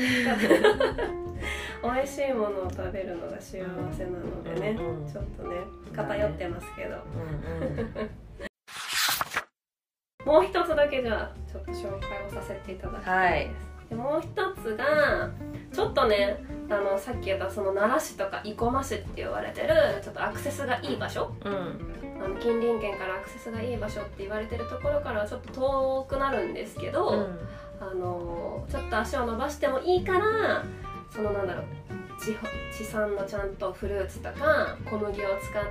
[1.84, 5.12] 美味しいものを食べるのが幸せなのでね、うんうん。
[5.12, 5.58] ちょっとね
[5.96, 6.98] 偏ってますけど、
[10.32, 13.71] もう一つだけじゃあちょっと紹介をさせていただきたいです。
[13.92, 14.28] でもう一
[14.64, 15.30] つが
[15.72, 19.68] ちょっとねあのさっき言ったその奈良市とか生駒市って言われてる
[20.02, 21.32] ちょっとアクセスがいい場所。
[21.46, 21.88] うん。
[22.24, 27.40] あの近隣県からアクセスがいい場所って言われてるところからはちょっと遠くなるんですけど、うん。
[27.82, 30.64] あのちょっと足を伸ばしてもいいから
[31.10, 31.66] そのなんだろう
[32.22, 32.38] 地
[32.72, 35.64] 地産のちゃんとフルーツとか小麦を使っ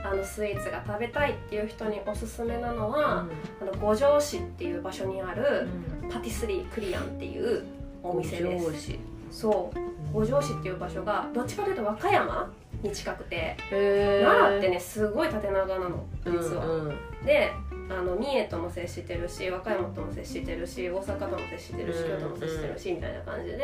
[0.00, 3.26] たあのスイーツが食べたいっていう人におすすめなのは、
[3.60, 5.68] あの五条市っていう場所にある
[6.10, 7.64] パティスリークリアンっていう
[8.02, 8.92] お店です。
[9.30, 9.78] そう。
[10.12, 16.66] 五条市っていう場所がどっちかというと和歌山に近くて奈良ってねすごい縦長なの実は。
[16.66, 17.50] うんうん、で
[17.88, 23.58] あの三重とも接してるし和歌山とも接してるし大阪とも接してるし京都も接してるし、みたいな感じで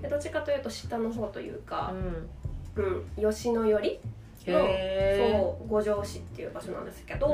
[0.00, 3.22] でどっちかというと下の方というか、うん。
[3.32, 4.00] 吉野寄り
[4.46, 4.60] の
[5.28, 7.28] そう五条市っていう場所なんですけど。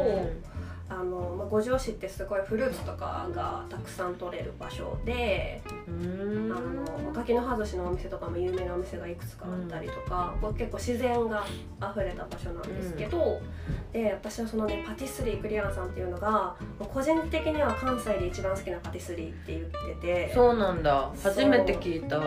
[0.91, 11.45] あの、まあ、五条市ってすごいフルーツとかがたくさん取れる場所であの柿の葉寿司のお店とかも有名なお店がいくつかあったりとか、うん、結構自然が
[11.79, 13.41] 溢れた場所なんですけど、
[13.95, 20.33] うん、で私はそのねパティスリークリアンさんっていうのが個人的には関西で一番好きなパティスリーって言ってて。
[20.35, 21.11] そうなんだ。
[21.23, 22.21] 初めて聞いた。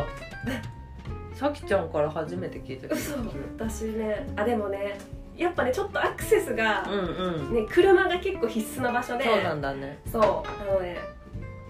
[1.33, 3.15] さきちゃんから初めて聞いた嘘。
[3.57, 4.99] 私ねあでもね
[5.37, 6.99] やっぱねちょっとアクセスが、うん
[7.47, 9.99] うん、ね、車が結構必須な場所でそうなんだね。
[10.11, 10.97] そうあのね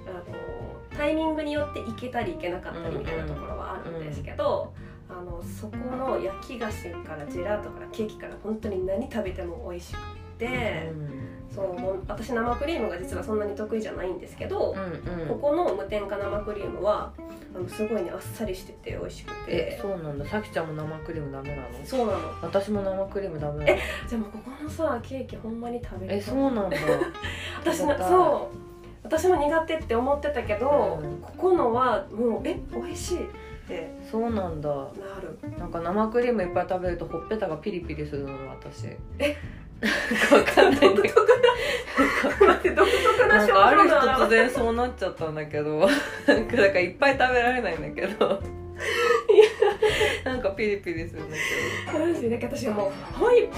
[0.05, 0.35] あの
[0.97, 4.73] タイミングによって行けたり行けなかったりみたいなところはあるんですけど、
[5.09, 17.13] うんうん、あのそこの焼き菓子からジェラートからケーキから本当に何食べても美味しくて、うん、そう私生クリームが実はそんなに得意じゃないんですけど、うんうん、ここの無添加生クリームは
[17.53, 19.77] あのすごいねあっさりしてて美味しくて。
[19.81, 20.25] そうなんだ。
[20.25, 21.67] さきちゃんも生クリームダメなの？
[21.83, 22.19] そうなの。
[22.41, 23.77] 私も生クリームダメなの。
[23.77, 26.77] えじゃあもうここのさケーキほんまに食べるえそうなんだ。
[27.59, 28.57] 私なそう。
[29.03, 33.27] 私も苦手って思ってたけど、うん、ここのはもうえ美味しいっ
[33.67, 33.91] て。
[34.09, 34.69] そうなんだ。
[34.69, 34.85] な
[35.21, 35.57] る。
[35.57, 38.85] なんか生クリームいっぱい食べるとほっぺたがピリピリするの私。
[39.19, 39.35] え
[40.31, 41.21] わかんないんだけど。
[42.39, 45.87] 待って独特な症状ある日突然そうなっちゃったんだけど。
[46.27, 48.41] なんかいっぱい食べられないんだけど。
[50.25, 51.37] なんかピリピリするんだ
[51.87, 52.05] けど。
[52.05, 53.49] マジで私はもうホイッ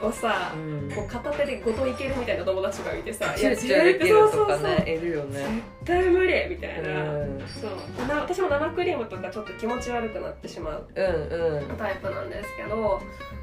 [0.00, 5.40] プをさ、うん、こう片手でごといけるみたいな友達がいてさチューチューできるとかねいるよね。
[5.84, 7.68] 絶対無理みたいな、うん、そ
[8.04, 8.06] う。
[8.06, 13.00] な私も生クリームとかちょっと気持ち悪くなってしまうタイプなんですけど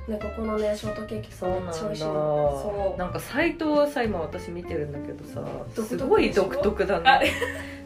[0.08, 1.74] ね、ここのねショートケーキそうなんだ。
[1.74, 3.00] そう。
[3.00, 5.44] なんかサイトをさ今私見てるんだけどさ
[5.84, 7.32] すごい独特だね。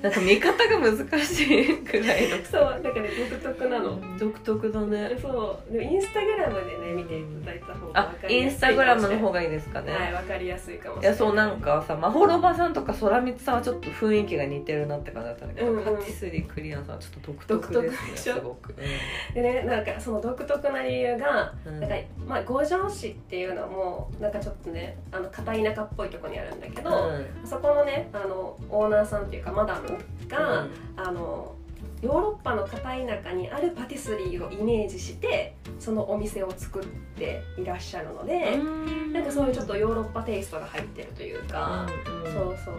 [0.01, 2.37] なんか見方が難しいくらいの。
[2.43, 5.17] そうだから、ね、独特なの、独特だね。
[5.21, 5.73] そう。
[5.73, 9.93] でもインスタグラムでね見ていただいた方があインスタグラムの方がいいですかね。
[9.93, 11.09] はいわかりやすいかもしれない。
[11.09, 18.73] いやそうなんかさまほろばさんとか空光さんはちょっと雰囲気が似てるなって感じだったんだけど、うんうん、パティスリークリアンさんはちょっと独特ですねすごく、う
[19.31, 21.95] ん、でねなんかその独特な理由が、うん、なんか
[22.27, 31.55] まあ五条市っていうのもなんかちょっとねあの片田舎っぽいところにあるんだけど、うん、そこのねあのオーナーさんっていうかマダムが、うん、あの
[32.01, 36.85] ヨーロッパの片田舎にあるパティスリーをイメージしてそのお店を作っ
[37.17, 38.57] ていらっしゃるので
[39.11, 41.87] なんかそういうちょっとヨーロッパテイストが入ってるというか、
[42.25, 42.75] うん、そうそう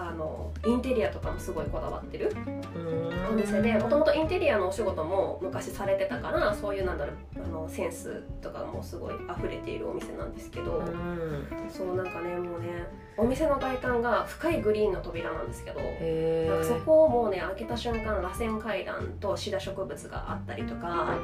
[0.00, 2.34] あのインテリアとかもすごいこだわってる
[3.30, 10.82] お店でもともとインテリアのお仕事も昔されてたからそういうなんだろうあのセンスとかもすごい溢れているお店なんですけど。
[11.68, 12.66] そうなんかねもうね
[13.20, 21.18] お店の外観が深いグリーンの扉なんですけどなんかそこをもうね開けた瞬間螺旋階段とシダ植物があったりとか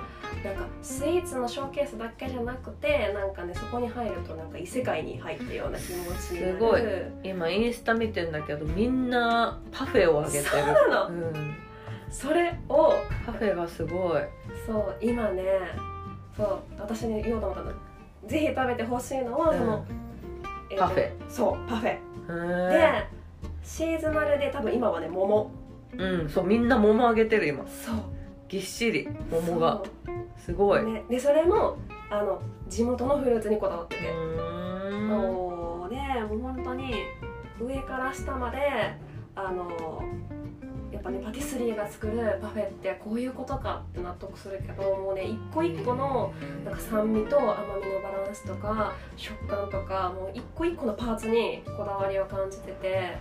[0.44, 6.52] なんかスイーツのショーケースだけじゃなくてなんかねそこに入るとなんか異世界に入ったような気持ちになる。
[6.52, 6.82] すごい。
[7.24, 10.44] 今インスタ見てんだけどみんなパフェをあげてる。
[10.44, 11.56] そうなの、うん、
[12.10, 12.92] それを
[13.24, 14.22] パフェがすごい。
[14.66, 15.42] そう今ね
[16.36, 17.72] そう私に言おうと思ったの。
[18.26, 19.84] ぜひ食べてほしいのは、うん、その、
[20.70, 21.10] えー、パフェ。
[21.28, 21.98] そうパフェ。
[22.70, 23.06] で
[23.62, 25.50] シーズナルで多分今はね桃。
[25.96, 27.66] うんそうみんな桃あげてる今。
[27.66, 27.96] そう。
[28.48, 29.82] ぎっしり桃が。
[30.38, 31.76] すごい、ね、でそれも
[32.08, 34.12] あの地元のフルーツにこだわってて。
[34.12, 36.94] もうねもう本当に
[37.60, 38.58] 上から下まで
[39.34, 40.02] あの
[40.96, 46.32] やっぱねパティスリーが作るパフェってこういうことかって納得するけどもうね一個一個の
[46.64, 53.18] なんか酸味と甘みのバランスとか食感とかもう一個一個のパーツにこだわりを感じてて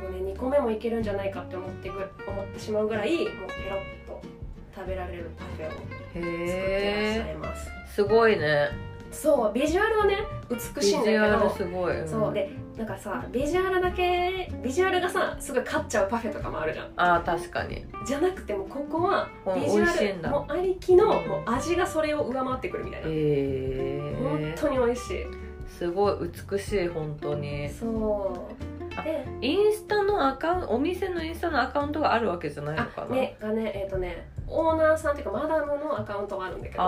[0.00, 1.96] もうね2個目もいけるんじゃないかって思ってぐ
[2.26, 3.32] 思ってしまうぐらいもうペ
[3.70, 4.22] ロッと
[4.74, 7.70] 食べられるパフェを作ってらっしゃいます。
[7.94, 8.89] すごいね。
[9.10, 11.50] そうビジュアルはね美しいんだけど。
[11.50, 16.92] すごい、うん、そうでなんかさビジュアルだけビジュアルがさすごい勝っちゃうパフェとかもあるじゃん。
[16.96, 17.84] あ確かに。
[18.06, 23.06] じゃなくてもここはビジュアルもありきの、もう味がそれを上回ってくるみたいな。
[23.08, 25.26] へえー、本当に美味しい。
[25.68, 27.68] すごい美しい本当に。
[27.68, 28.70] そう。
[29.02, 36.82] でインスタののアカウントお店のインスタのアカウントがあるわけじゃないのかな、あねがねえっ、とねオーナーさんっていうかマダムのアカウントがあるんだけど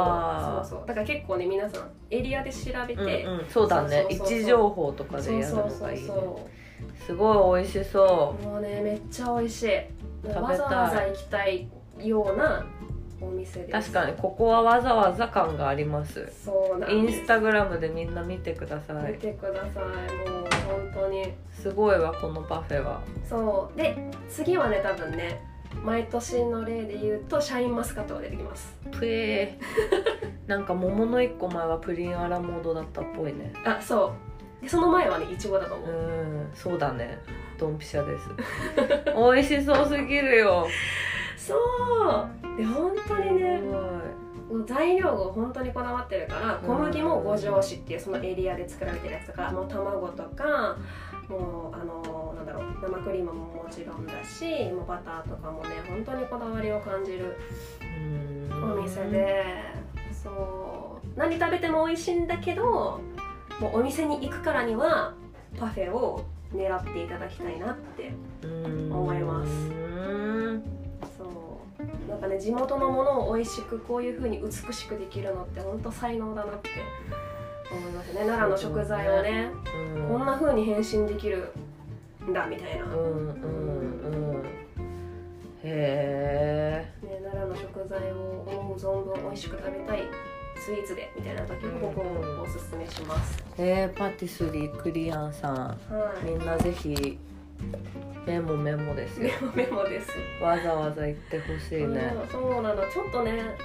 [0.62, 0.86] そうそう。
[0.86, 4.06] だから結構ね皆さんエリアで調べて、うんうん、そうだね。
[4.10, 6.06] 位置情報とかでやるのがいいね。
[6.06, 6.48] そ
[7.06, 8.44] すごい美味しそう。
[8.44, 9.68] もうねめっちゃ美味しい。
[10.22, 10.42] べたい。
[10.42, 11.68] わざわざ行きたい
[12.00, 12.66] ような
[13.20, 13.92] お店うです。
[13.92, 16.32] 確かにここはわざわざ感があります。
[16.44, 19.12] そうなんインスタグラムでみんな見てください。
[19.12, 20.28] 見てください。
[20.28, 21.32] もう本当に。
[21.52, 23.00] すごいわこのパフェは。
[23.28, 23.78] そう。
[23.78, 23.96] で
[24.28, 25.51] 次はね多分ね
[25.82, 28.76] 毎年の例で言うとシャインマスカットが出てきます。
[28.90, 30.48] プエー。
[30.48, 33.52] なんか桃の一個前はプリンアラモードだったっぽいね。
[33.64, 34.14] あそ
[34.60, 34.62] う。
[34.62, 35.90] でその前はねいちごだと思う。
[35.90, 37.18] う、んそうだね。
[37.58, 38.28] ドンピシャです。
[39.16, 40.66] 美味しそうすぎるよ。
[41.36, 42.56] そう。
[42.56, 43.60] で本当にね
[44.66, 50.76] 材料が本当にこだわってるから小麦も五条市っていうそのエリアで作られてるやつとかもう卵とか
[51.28, 57.36] もうあのなんだろう生クリームももちろんだしもうバターとかもね本当にこだわりを感じる
[58.50, 58.78] うん。
[58.78, 59.44] お店で
[60.12, 63.00] そう何食べても美味しいんだけど
[63.60, 65.14] もうお店に行くからには
[65.58, 68.12] パフェを狙っていただきたいなって
[68.42, 69.50] うん思います。
[69.50, 69.52] う
[70.54, 70.62] ん
[71.16, 71.24] そ
[71.78, 72.10] う。
[72.10, 76.68] なんかね地元のものを美味しくこういう風に美しくできるのって本当才能だなって
[77.72, 78.20] 思いますね。
[78.20, 79.50] 奈良の食材をね
[79.96, 80.08] うん。
[80.08, 81.52] こんな風に変身できる
[82.28, 84.42] んだみたいな、ね、うんうんうん。
[85.64, 86.92] へえ
[87.22, 90.02] 奈良の食材を思う存分美味しく食べたい
[90.56, 95.54] スイーツでみたいな時うんここをおすすめします、えー、パティスリークリアンさん。
[95.54, 95.76] は
[96.22, 96.30] い。
[96.30, 97.18] みんなぜひ
[98.26, 99.30] メモメモですよ。
[99.54, 100.10] メモメモです、
[100.40, 102.14] わざわざ行ってほしいね。
[102.22, 102.82] うんそうなの。
[102.88, 103.56] ちょっとね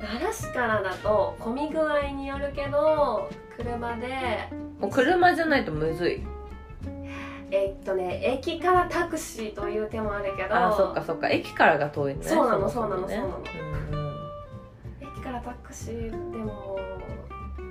[0.00, 4.08] 奈良市からだと混み具合によるけど車で。
[4.80, 6.22] もう車じゃないとむずい。
[7.50, 10.54] えっとね駅からタクシーという手もあるけど。
[10.54, 11.28] あそっかそっか。
[11.28, 12.22] 駅からが遠いね。
[12.22, 13.42] そうなのそうなのそうなの。
[15.00, 16.78] 駅からタクシーでも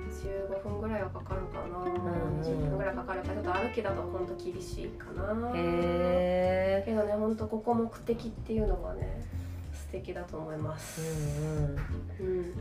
[0.08, 1.98] 15分ぐらいはかかるかな、んう
[2.38, 2.40] ん。
[2.40, 5.52] 20分ぐらいかかるからちょっと歩きだと本当厳しいかな。
[5.54, 9.24] へえけどね本当ここ目的っていうのがね
[9.96, 11.00] 素敵だと思います。
[11.00, 12.38] うんうん。
[12.38, 12.54] うん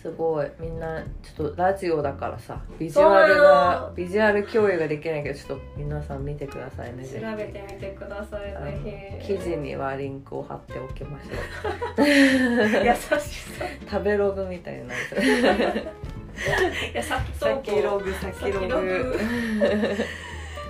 [0.00, 0.48] すごい。
[0.60, 3.94] みんなちょっとラジオだからさビジュアルがの。
[3.94, 7.04] ビジュアル共有ができないけどちょっと皆さん見てくださいね。
[7.04, 9.26] 調べてみてくださいぜひ。
[9.36, 12.06] 記事にはリンクを貼っておきましょう。
[12.86, 13.64] 優しさ。
[13.90, 15.00] 食べログみたいになる
[16.92, 18.12] いやさ先ログ。
[18.14, 19.16] 先ログ。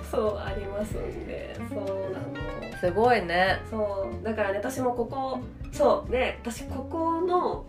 [0.09, 1.55] そうありますんで。
[1.69, 2.77] そうなの。
[2.79, 3.59] すごいね。
[3.69, 4.23] そう。
[4.23, 5.39] だからね私もここ
[5.71, 6.11] そう。
[6.11, 7.65] で私ここの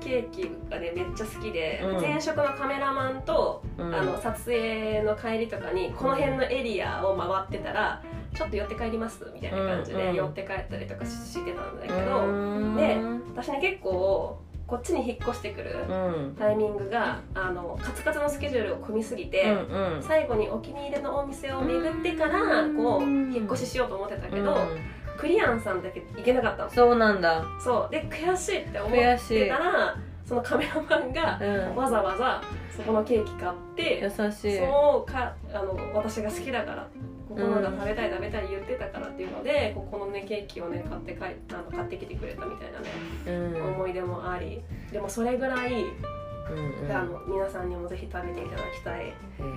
[0.00, 2.00] ケーキがねめっちゃ好きで、うん。
[2.00, 3.94] 前職のカメラマンと、うん。
[3.94, 8.02] あの撮影の帰りとかにこの辺のエリアを回ってたら
[8.34, 12.98] ちょっと寄って帰りますみたいな感じうんうんで寄って帰ったりとかしてたんだけうど、で
[13.34, 15.92] 私ね結構こっちに引っ越してくるう
[16.32, 16.36] ん。
[16.38, 20.02] タイミングがあのカツカツのスケジュールを組みすぎて、うんうん。
[20.02, 22.76] 最後にお気に入りのお店を巡ってからうん。
[22.76, 26.70] こう引っ越ししようと思ってたけど、うんクリアンさんだけ行けなかったの。
[26.70, 27.44] そうなんだ。
[27.62, 27.92] そう。
[27.92, 31.76] で悔しいって思ってたらそのカメラマンがうん。
[31.76, 32.42] わざわざ
[32.74, 34.58] そこのケーキ買って優しい。
[34.58, 36.88] そうかあの私が好きだから
[37.28, 42.86] ここのが食べたい食べたい言ってたからっていうのでここのねケーキをね買って帰あの買ってきてくれたみたいなね、
[43.26, 43.74] うん。
[43.74, 44.62] 思い出もあり。
[44.92, 46.92] でもそれぐらい、うんうん。
[46.92, 49.12] あの皆さんにもぜひ食べていただきたい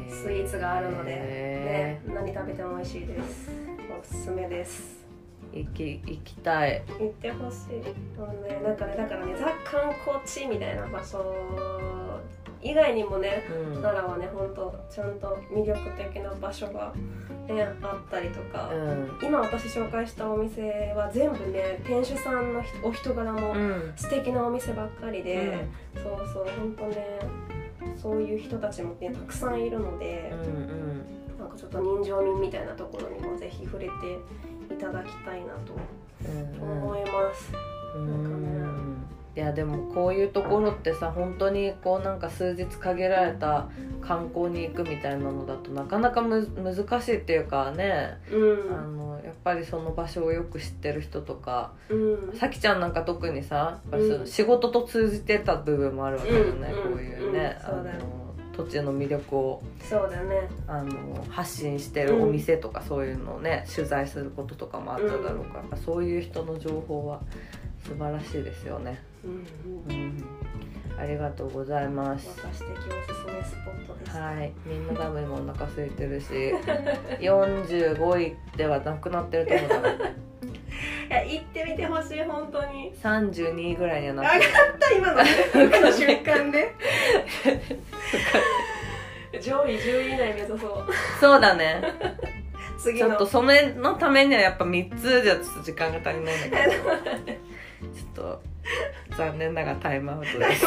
[0.10, 3.52] スイーツがあるので、へね、何食べても美味しいです。
[4.02, 4.96] おすすめです。
[4.96, 4.99] ー
[5.54, 6.84] 行き行きたい。
[7.00, 8.62] 行ってほしいもうね。
[8.64, 11.36] なんかねだからねザ観光地みたいな場所
[12.62, 13.44] 以外にもね
[13.74, 13.82] うん。
[13.82, 16.94] 奈良はねほんとちゃんと魅力的な場所が、
[17.48, 19.18] ね、あったりとか、うん。
[19.22, 23.94] 今私紹介したお店は全部ね店主さんの人お人柄もうん。
[23.96, 27.20] 素敵なお店ばっかりで、そうそうほんとね
[27.96, 31.04] そういう人たちもねたくさんいるのでう、ん。
[31.40, 33.92] なんかちょっと人情味みたいなところにもぜひ触れて
[34.70, 35.74] いただきたいなと
[36.62, 37.52] 思います。
[37.96, 38.24] うん。
[38.24, 38.60] なんかね
[39.36, 43.70] いやでもこういうところってさ本当にこうなんか数日限られた
[44.02, 48.74] 観光に行くみたいなのだとなかなかむ難しいっていうかね、うん。
[48.76, 51.96] あのやっぱりその場所をよく知ってる人とかう
[52.34, 52.38] ん。
[52.38, 54.28] さきちゃんなんか特にさやっぱりそのうん。
[54.28, 58.19] 仕事と通じてた部分もあるわけだよね、うんこういうね、うんそうだよあの
[58.60, 60.50] 土地の魅力をそうだね。
[60.68, 67.22] あの発信してるお店とかそういうのをね取材することとかもあっただろうから、やっぱそういう人の情報は
[67.86, 69.02] 素晴らしいですよね。
[69.24, 70.26] うんうん、
[71.00, 72.28] ありがとうございます。
[72.38, 74.52] 私的おすすめスポットです、はい。
[74.68, 76.26] みんな多分今お腹空いてるし
[77.22, 80.29] 45位ではなくなってると思う
[81.10, 82.94] いや行ってみてほしい本当に。
[83.02, 84.46] 32位ぐらいにはなってる。
[84.98, 85.22] 今の
[85.66, 86.76] 今の瞬間で
[89.42, 90.60] 上位10位以内目指そう。
[91.20, 91.82] そうだね。
[92.78, 93.08] 次の。
[93.08, 96.84] ちょっとそれのためにはやっぱ3つじゃちょっと時間が足りないんだけど。
[96.84, 98.42] ちょっと
[99.18, 100.66] 残念ながらタイムアウトです。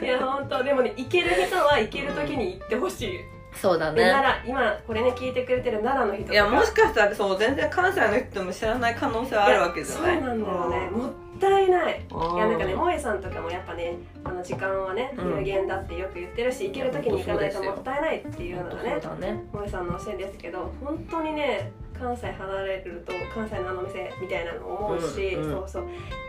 [0.02, 0.64] いや本当。
[0.64, 3.20] でもね行ける人は行ける時に行ってほしい、
[3.54, 4.04] そうだね。
[4.04, 6.32] で奈良今これね聞いてくれてる奈良の人とか。
[6.34, 10.18] いやもしかしたらそう全然関西の人も知らない可能性はあるわけじゃない？
[10.18, 10.90] そうなんだよね。
[10.90, 12.02] もったいない。
[12.10, 12.36] うん。
[12.36, 15.38] いやなんかね萌えさんとかもやっぱねあの時間はねうん。
[15.38, 21.70] 有限だってよく言ってるし、行ける時に行かないともったいないっていうのがね萌えさんの教えですけど本当にね
[22.02, 25.84] 関西離れると関西のあの店みたいなの思うし、うんうんそうそう。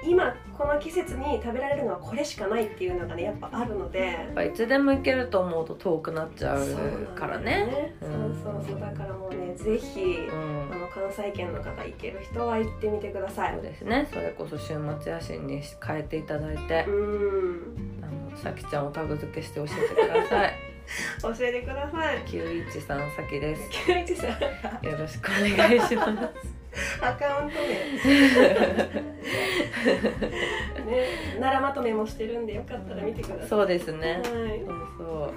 [0.06, 4.00] 今この季節に食べられるのはこれしかないっていうのがねやっぱあるので。
[4.00, 7.96] やっぱいつでも行けると思うと遠くなっちゃうからね。
[8.00, 8.80] そうなんそうそうそう。
[8.80, 10.02] だからもうねぜひ
[10.32, 10.70] うん。
[10.72, 13.54] あの関西圏の方行ける人は行ってみてください。
[13.56, 14.08] そうですね。
[14.12, 16.86] それこそ週末野心に変えていただいて。
[16.88, 18.00] うん。
[18.04, 20.54] あのさきちゃんをタグ付けして教えてください
[21.22, 22.24] 教えてください。
[22.26, 23.70] 913さきです。
[23.86, 26.12] 九一さんよろしくお願いします。
[27.02, 27.68] アカウント名。
[30.86, 31.08] ね。
[31.40, 33.48] 奈良まとめもしてるんでよかったら見てください。
[33.48, 34.14] そうですね。
[34.14, 34.24] はい。
[34.66, 35.34] そうそう。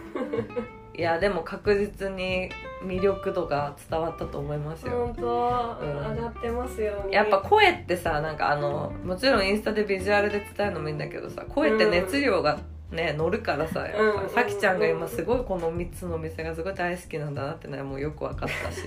[0.99, 2.49] いやでも確実に
[2.83, 5.13] 魅力度が伝わったと思いますよ。
[5.15, 6.17] 本当、うん。
[6.17, 12.59] 上がってますよやっぱ声ってさなんかあのもちろんインスタでビジュアルで伝えるのもいいんだけどさ声って熱量が
[12.91, 18.83] ね乗るからさやっぱうんさきちゃんが今すごいこの3つのお店がすごい大好きなんだなってのはもうよく分かったし。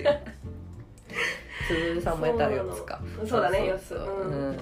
[1.68, 3.00] つぶるさんもやったら4つか。
[3.26, 4.50] そうだね4つそうう。
[4.52, 4.58] ん。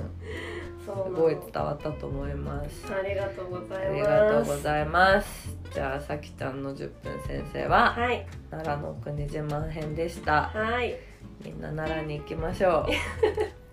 [0.84, 2.86] すごい伝わったと思います。
[2.92, 3.76] ありがとうございます。
[3.76, 5.56] ありがとうございます。
[5.72, 8.26] じゃあさきちゃんの10分先生ははい。
[8.50, 10.50] 奈良の国自慢編でした。
[10.54, 10.96] はい。
[11.44, 12.86] みんな奈良に行きましょう。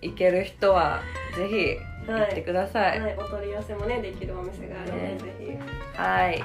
[0.02, 1.00] 行ける人は
[1.36, 1.76] ぜひ
[2.12, 3.00] 行ってください。
[3.00, 5.18] はい、お取り寄せもねできるお店があるので、ね。
[5.18, 5.98] ぜひ。
[5.98, 6.44] はい、よ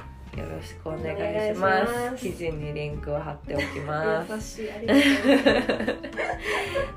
[0.49, 2.15] ろしくお願いします。
[2.15, 4.61] 記事にリンクを貼っておきます。
[4.61, 5.03] 優しいありがとう
[5.37, 5.65] ございま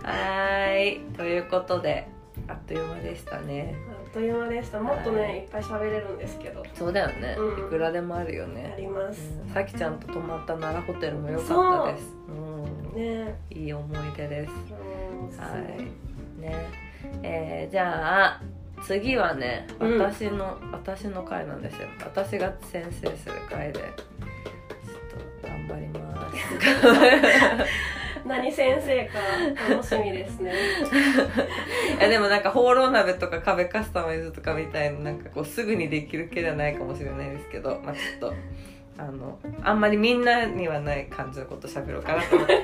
[0.03, 0.07] す。
[0.07, 1.01] はい。
[1.17, 2.07] ということで
[2.49, 3.75] あっという間でしたね。
[3.89, 4.81] あっという間でした。
[4.81, 6.63] もっとね、はいい、っぱい喋れるんですけど。
[6.75, 7.67] そうだよね、うん。
[7.67, 12.15] いくらでもあるよあね、ります、うん、さきちゃんと泊まった奈良ホテルも良かったです。
[12.29, 13.25] うん。
[13.25, 13.35] ね。
[13.51, 14.53] いい思い出です。
[14.71, 15.39] うん。
[15.39, 16.41] はい。
[16.41, 16.84] ね
[17.23, 18.43] えーじゃあ
[18.83, 19.99] 次はねうん。
[19.99, 21.89] 私の、私の回なんですよ。
[22.01, 23.81] 私が先生する回で。
[23.81, 23.91] ちょっ
[25.41, 26.35] と頑張ります。
[28.27, 29.19] 何先生か
[29.71, 30.53] 楽しみですね。
[31.99, 38.35] いやでもなんかホーロー鍋とか壁カスタマイズとかみたいななんかこうすぐにできる系じゃないかもしれないですけどまあちょっと
[38.97, 42.63] あのあんまりみんなにはない感じのこと喋ろうかなと思って。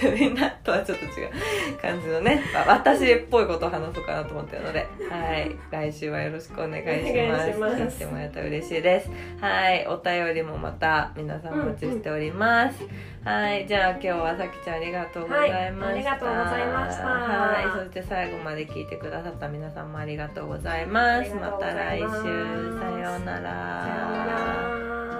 [0.18, 1.30] みんなとはちょっと違う
[1.80, 4.86] 感じのね、まあ私っぽいことを話そうかなと思ってるので。
[5.10, 5.56] はい。
[5.70, 7.56] 来週はよろしくお願いします。
[7.56, 9.10] お願いてもらえたら嬉しいです。
[9.40, 9.86] はい。
[9.86, 12.84] お便りもまた皆さんお待ちしております、
[13.24, 13.66] はい。
[13.66, 15.94] じゃあ今日はさきちゃんありがとうございました、はい。
[15.94, 17.06] ありがとうございました。
[17.06, 17.64] はい。
[17.64, 21.34] そして最後まで聞いてくださった皆さんもありがとうございます。
[21.34, 22.06] また来週。
[22.78, 25.17] さようなら